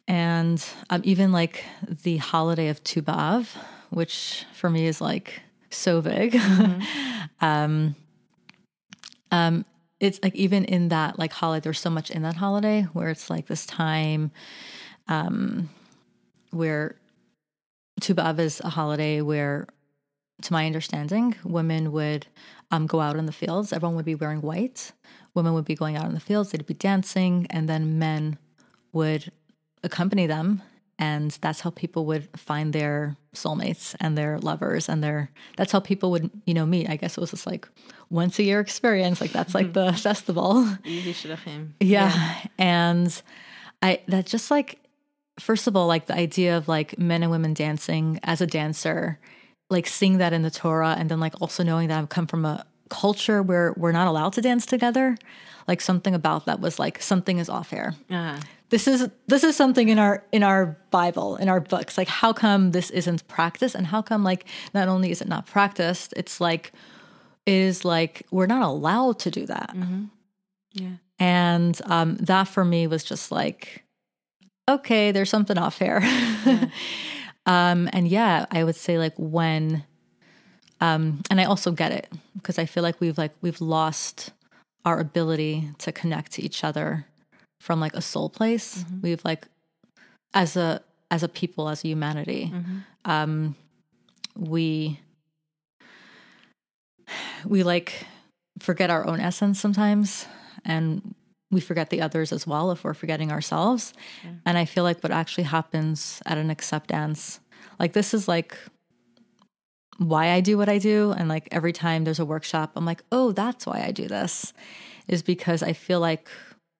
[0.07, 1.63] And um, even like
[2.03, 3.45] the holiday of Tu B'Av,
[3.89, 6.35] which for me is like so big.
[7.41, 7.95] um,
[9.31, 9.65] um,
[9.99, 13.29] it's like even in that like holiday, there's so much in that holiday where it's
[13.29, 14.31] like this time
[15.07, 15.69] um,
[16.51, 16.95] where
[18.01, 19.67] Tu B'Av is a holiday where,
[20.41, 22.27] to my understanding, women would
[22.71, 23.73] um, go out in the fields.
[23.73, 24.91] Everyone would be wearing white.
[25.33, 26.51] Women would be going out in the fields.
[26.51, 28.37] They'd be dancing, and then men
[28.91, 29.31] would
[29.83, 30.61] accompany them
[30.99, 35.79] and that's how people would find their soulmates and their lovers and their that's how
[35.79, 37.67] people would you know meet i guess it was just like
[38.09, 41.69] once a year experience like that's like the festival shidduchim.
[41.79, 42.41] yeah.
[42.57, 43.21] and
[43.81, 44.79] i that just like
[45.39, 49.17] first of all like the idea of like men and women dancing as a dancer
[49.69, 52.45] like seeing that in the torah and then like also knowing that i've come from
[52.45, 55.15] a culture where we're not allowed to dance together
[55.67, 58.39] like something about that was like something is off here Uh-huh.
[58.69, 61.97] this is this is something in our in our bible in our books.
[61.97, 63.75] Like how come this isn't practiced?
[63.75, 66.71] And how come like not only is it not practiced it's like
[67.45, 69.75] is like we're not allowed to do that.
[70.73, 70.95] Yeah.
[71.19, 73.83] and um that for me was just like
[74.67, 76.01] okay there's something off here
[77.45, 79.83] um and yeah i would say like when
[80.81, 84.31] um and i also get it because i feel like we've like we've lost
[84.85, 87.05] our ability to connect to each other
[87.59, 88.85] from like a soul place.
[89.01, 89.45] We've like
[90.33, 90.81] as a
[91.11, 92.53] as a people as a humanity
[93.03, 93.55] um
[94.35, 94.99] we
[97.45, 98.05] we like
[98.59, 100.27] forget our own essence sometimes
[100.63, 101.15] and
[101.51, 103.93] we forget the others as well if we're forgetting ourselves
[104.45, 107.39] and i feel like what actually happens at an AccepDance
[107.79, 108.57] like this is like
[109.99, 111.11] why I do what I do.
[111.11, 114.53] And like every time there's a workshop, I'm like, oh, that's why I do this,
[115.07, 116.29] is because I feel like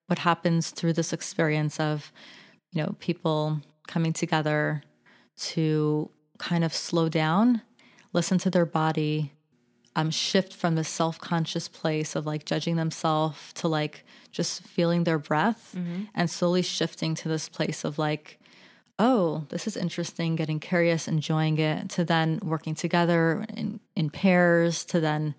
[0.08, 2.12] what happens through this experience of,
[2.72, 4.84] you know, people coming together
[5.38, 7.62] to kind of slow down,
[8.14, 9.34] listen to their body,
[9.96, 15.04] um, shift from the self conscious place of like judging themselves to like just feeling
[15.04, 15.76] their breath
[16.14, 18.40] and slowly shifting to this place of like,
[19.00, 24.84] oh, this is interesting, getting curious, enjoying it, to then working together in, in pairs,
[24.86, 25.34] to then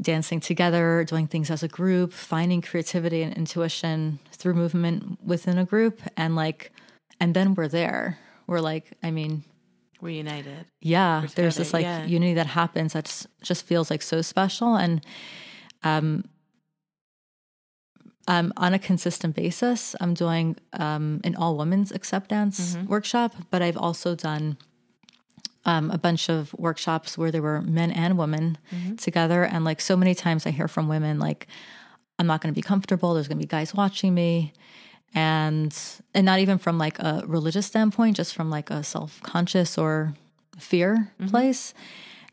[0.00, 5.64] dancing together, doing things as a group, finding creativity and intuition through movement within a
[5.64, 6.00] group.
[6.16, 6.70] And like,
[7.18, 8.18] and then we're there.
[8.46, 9.42] We're like, I mean,
[10.00, 10.66] we're united.
[10.80, 11.22] Yeah.
[11.22, 12.04] We're there's this like yeah.
[12.04, 14.76] unity that happens that just feels like so special.
[14.76, 15.04] And,
[15.82, 16.24] um,
[18.30, 23.76] um, on a consistent basis, I'm doing um, an all women's AccepDance workshop, but I've
[23.76, 24.56] also done
[25.64, 28.56] um, a bunch of workshops where there were men and women
[28.98, 29.42] together.
[29.42, 31.48] And like so many times I hear from women, like,
[32.20, 33.14] I'm not going to be comfortable.
[33.14, 34.52] There's going to be guys watching me.
[35.12, 35.76] And,
[36.14, 40.14] and not even from like a religious standpoint, just from like a self conscious or
[40.56, 41.74] fear place.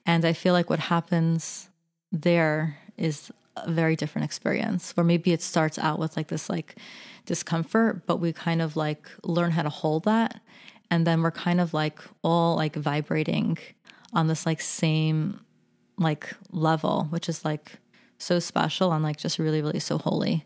[0.05, 1.69] And I feel like what happens
[2.11, 3.31] there is
[3.65, 6.75] a very different experience where maybe it starts out with like this like
[7.25, 10.39] discomfort, but we kind of like learn how to hold that.
[10.89, 13.57] And then we're kind of like all like vibrating
[14.13, 15.41] on this like same
[15.97, 17.73] like level, which is like
[18.17, 20.45] so special and like just really, really so holy.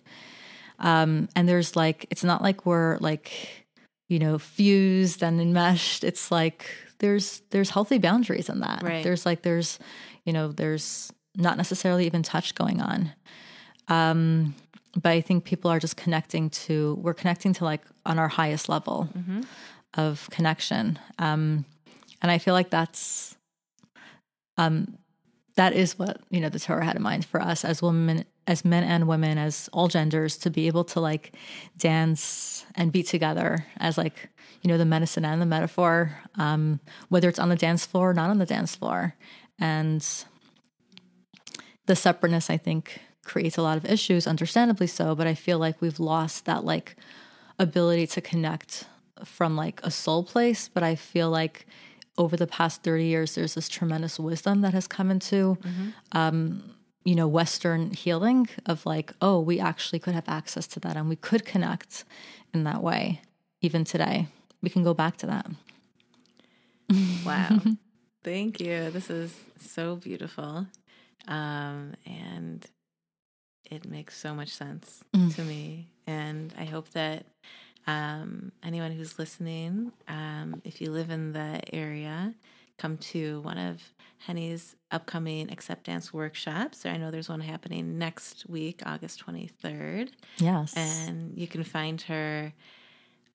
[0.79, 3.31] Um, and there's like, it's not like we're like,
[4.09, 6.03] you know, fused and enmeshed.
[6.03, 6.65] It's like
[6.99, 8.83] there's there's healthy boundaries in that.
[8.83, 9.03] Right.
[9.03, 9.79] There's like there's,
[10.25, 13.11] you know, there's not necessarily even touch going on.
[13.87, 14.55] Um,
[14.95, 18.67] but I think people are just connecting to we're connecting to like on our highest
[18.69, 19.09] level
[19.93, 20.99] of connection.
[21.19, 21.65] Um,
[22.21, 23.37] and I feel like that's
[24.57, 24.97] um
[25.55, 28.65] that is what you know the Torah had in mind for us as women as
[28.65, 31.33] men and women as all genders to be able to like
[31.77, 34.29] dance and be together as like
[34.61, 36.79] you know the medicine and the metaphor um
[37.09, 39.15] whether it's on the dance floor or not on the dance floor
[39.59, 40.25] and
[41.85, 45.81] the separateness i think creates a lot of issues understandably so but i feel like
[45.81, 46.95] we've lost that like
[47.59, 48.85] ability to connect
[49.23, 51.65] from like a soul place but i feel like
[52.17, 55.57] over the past 30 years there's this tremendous wisdom that has come into
[56.11, 56.63] um,
[57.03, 61.07] you know western healing of like oh we actually could have access to that and
[61.09, 62.03] we could connect
[62.53, 63.21] in that way
[63.61, 64.27] even today
[64.61, 65.45] we can go back to that
[67.25, 67.61] Wow.
[68.23, 68.91] Thank you.
[68.91, 70.67] This is so beautiful.
[71.27, 72.65] Um, and
[73.69, 75.03] it makes so much sense
[75.35, 75.87] to me.
[76.07, 77.25] And I hope that
[77.87, 82.33] um, anyone who's listening, um, if you live in the area,
[82.77, 83.81] come to one of
[84.25, 86.85] Henny's upcoming AccepDance workshops.
[86.85, 90.09] I know there's one happening next week, August 23rd.
[90.37, 92.53] yes And you can find her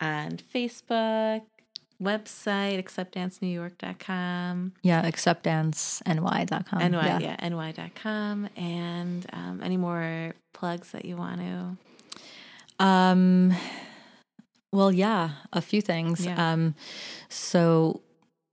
[0.00, 1.42] on Facebook,
[2.02, 4.72] website, acceptdancenewyork.com.
[4.82, 7.18] yeah acceptdanceny.com NY, yeah.
[7.18, 8.48] yeah, ny.com.
[8.56, 12.84] And um, any more plugs that you want to?
[12.84, 13.54] Um,
[14.72, 16.26] well, yeah, a few things.
[16.26, 16.52] Yeah.
[16.52, 16.74] Um,
[17.28, 18.02] so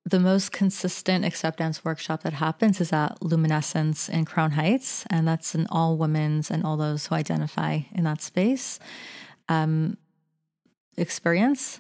[0.05, 5.55] the most consistent AccepDance workshop that happens is at Luminescence in Crown Heights, and that's
[5.55, 8.79] an all women's and all those who identify in that space
[9.47, 9.97] um,
[10.97, 11.79] experience.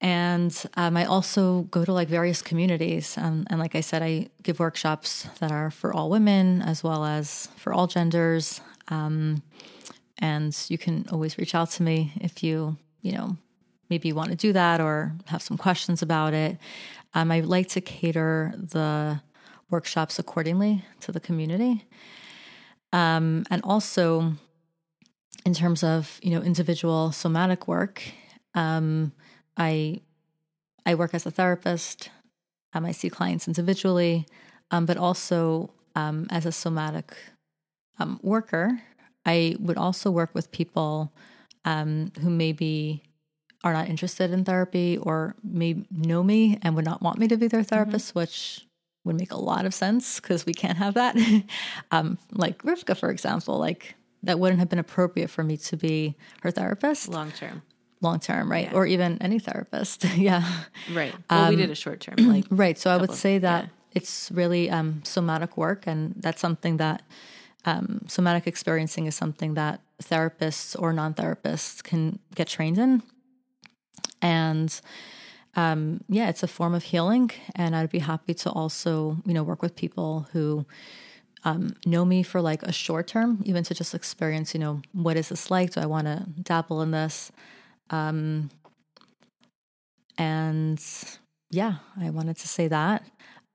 [0.00, 3.18] And um, I also go to like various communities.
[3.18, 7.04] Um, and like I said, I give workshops that are for all women as well
[7.04, 8.60] as for all genders.
[8.88, 9.42] Um,
[10.18, 13.36] and you can always reach out to me if you, you know,
[13.90, 16.58] maybe you want to do that or have some questions about it.
[17.14, 19.20] Um, I like to cater the
[19.70, 21.84] workshops accordingly to the community.
[22.92, 24.32] Um, and also,
[25.44, 28.02] in terms of you know individual somatic work,
[28.54, 29.12] um,
[29.58, 30.00] I
[30.86, 32.10] I work as a therapist.
[32.72, 34.26] Um, I see clients individually,
[34.70, 37.14] um, but also um, as a somatic
[37.98, 38.80] um, worker.
[39.26, 41.12] I would also work with people
[41.64, 43.02] um, who maybe
[43.64, 47.36] are not interested in therapy or may know me and would not want me to
[47.36, 48.66] be their therapist, which
[49.04, 51.16] would make a lot of sense because we can't have that.
[51.90, 56.16] um, like Rivka, for example, like that wouldn't have been appropriate for me to be
[56.42, 57.62] her therapist Long term.
[58.00, 58.66] Long term, right?
[58.66, 58.74] Yeah.
[58.74, 60.04] Or even any therapist.
[60.16, 60.44] yeah.
[60.92, 61.14] Right.
[61.30, 62.16] Well, we did a short term.
[62.18, 62.78] Like, Right.
[62.78, 63.70] So I would say that yeah.
[63.92, 67.02] it's really um, somatic work, and that's something that
[67.64, 73.02] um, somatic experiencing is something that therapists or non therapists can get trained in.
[74.22, 74.80] And
[75.56, 79.42] um, yeah, it's a form of healing, and I'd be happy to also, you know,
[79.42, 80.66] work with people who
[81.44, 85.16] um, know me for like a short term, even to just experience, you know, what
[85.16, 85.72] is this like?
[85.72, 87.32] Do I want to dabble in this?
[87.90, 88.50] Um,
[90.16, 90.82] and
[91.50, 93.04] yeah, I wanted to say that.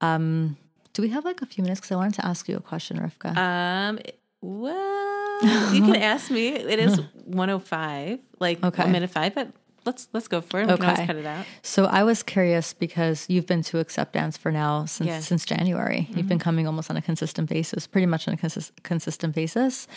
[0.02, 0.58] Um,
[0.94, 1.80] do we have like a few minutes?
[1.82, 3.36] Because I wanted to ask you a question, Rivka.
[3.36, 4.00] um,
[4.42, 6.50] well, you can ask me.
[6.50, 8.84] It is 105, like Okay.
[8.84, 9.50] one minute five, but
[9.86, 10.68] let's let's go for it.
[10.68, 11.06] We Okay.
[11.06, 11.46] cut it out.
[11.62, 15.20] So I was curious because you've been to AccepDance for now since Yeah.
[15.20, 16.08] since January.
[16.16, 19.88] You've been coming almost on a consistent basis, pretty much on a consis- consistent basis.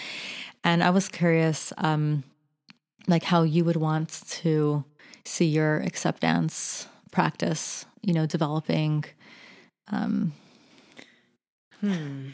[0.65, 2.25] And I was curious, um,
[3.07, 4.85] like how you would want to
[5.25, 9.05] see your AccepDance practice, you know, developing.
[9.89, 10.33] Um,
[11.81, 12.31] Hmm.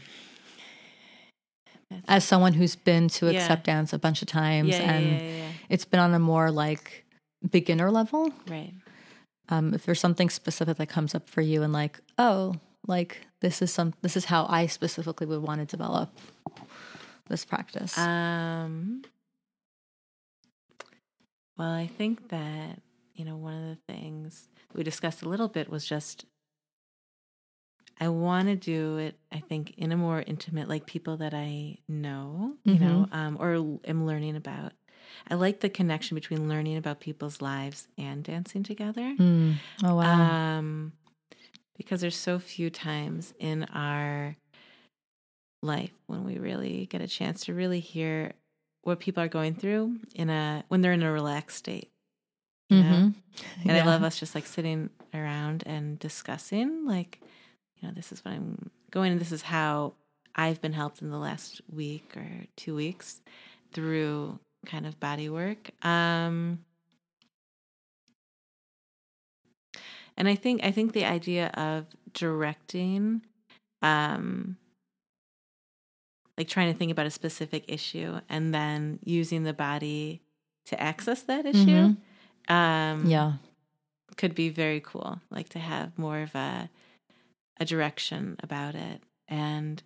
[2.08, 3.46] as someone who's been to Yeah.
[3.46, 5.48] AccepDance a bunch of times, Yeah, and yeah.
[5.68, 7.04] it's been on a more like
[7.50, 8.32] beginner level.
[8.48, 8.72] Right.
[9.48, 12.54] um, if there's something specific that comes up for you and like oh
[12.86, 16.16] like this is some this is how i specifically would want to develop
[17.28, 19.02] this practice Um,
[21.56, 22.80] well, I think that,
[23.14, 26.24] you know, one of the things we discussed a little bit was just
[28.00, 31.78] I want to do it, I think, in a more intimate, like people that I
[31.88, 34.72] know, you know, um, or am learning about.
[35.30, 39.14] I like the connection between learning about people's lives and dancing together.
[39.18, 39.54] Mm.
[39.84, 40.92] oh wow Um,
[41.76, 44.36] because there's so few times in our
[45.62, 48.32] life when we really get a chance to really hear
[48.82, 51.90] what people are going through in a when they're in a relaxed state.
[52.68, 52.90] You know?
[52.90, 53.14] Mhm.
[53.64, 57.20] And I love us just like sitting around and discussing, like,
[57.76, 59.92] you know, this is what I'm going, and this is how
[60.34, 63.20] I've been helped in the last week or two weeks
[63.72, 65.70] through kind of body work.
[65.84, 66.64] Um,
[70.16, 73.22] and I think I think the idea of directing,
[73.82, 74.56] um,
[76.38, 80.22] like trying to think about a specific issue and then using the body
[80.66, 81.94] to access that issue.
[82.48, 83.32] Um, yeah
[84.16, 86.68] could be very cool like to have more of a
[87.58, 89.82] a direction about it and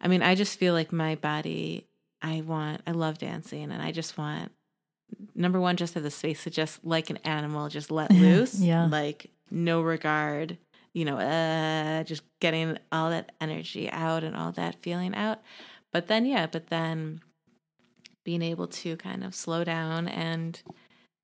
[0.00, 1.86] i mean i just feel like my body
[2.22, 4.50] i want i love dancing and i just want
[5.34, 8.86] number one just have the space to just like an animal just let loose Yeah.
[8.86, 10.56] like no regard
[10.94, 15.38] you know uh just getting all that energy out and all that feeling out
[15.92, 17.20] but then yeah but then
[18.24, 20.62] being able to kind of slow down and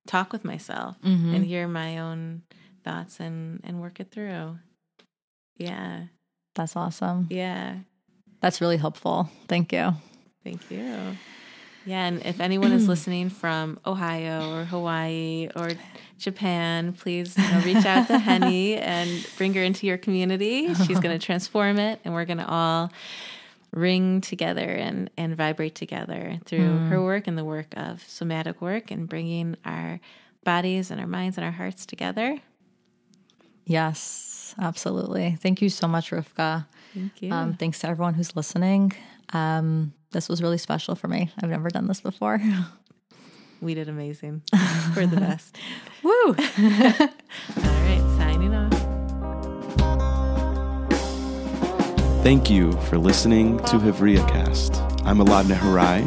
[0.07, 1.35] talk with myself Mhm.
[1.35, 2.43] and hear my own
[2.83, 4.57] thoughts and and work it through.
[5.57, 6.03] Yeah.
[6.55, 7.79] that's awesome Yeah.
[8.41, 9.93] that's really helpful thank you
[10.43, 11.17] Thank you.
[11.85, 15.71] Yeah, and if anyone is listening from Ohio or Hawaii or
[16.17, 20.73] Japan, please you know, reach out to Henny and bring her into your community.
[20.73, 22.91] She's going to transform it, and we're going to all
[23.71, 28.91] ring together and and vibrate together through her work and the work of somatic work
[28.91, 29.99] and bringing our
[30.45, 32.39] bodies and our minds and our hearts together.
[33.65, 37.31] yes absolutely thank you so much rivka Thank you.
[37.33, 38.93] um, thanks to everyone who's listening
[39.33, 42.39] um, this was really special for me i've never done this before
[43.61, 44.41] we did amazing.
[44.95, 45.57] We're the best.
[46.03, 48.73] woo All right, signing off.
[52.23, 55.05] Thank you for listening to HevriaCast.
[55.05, 56.03] I'm Elad Nehorai.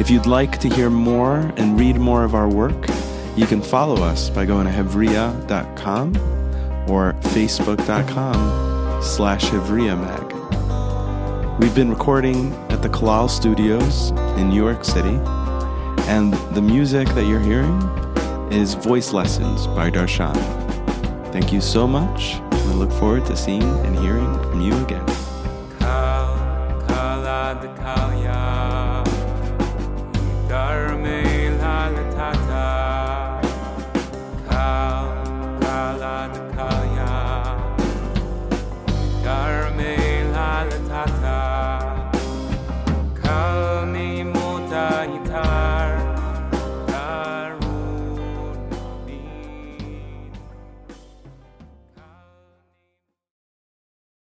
[0.00, 2.88] If you'd like to hear more and read more of our work,
[3.36, 6.16] you can follow us by going to hevria.com
[6.90, 10.32] or facebook.com slash hevriamag.
[11.58, 15.18] We've been recording at the Kalal Studios in New York City,
[16.12, 17.80] and the music that you're hearing
[18.52, 20.36] is Voice Lessons by Darshan.
[21.32, 25.21] Thank you so much, and I look forward to seeing and hearing from you again.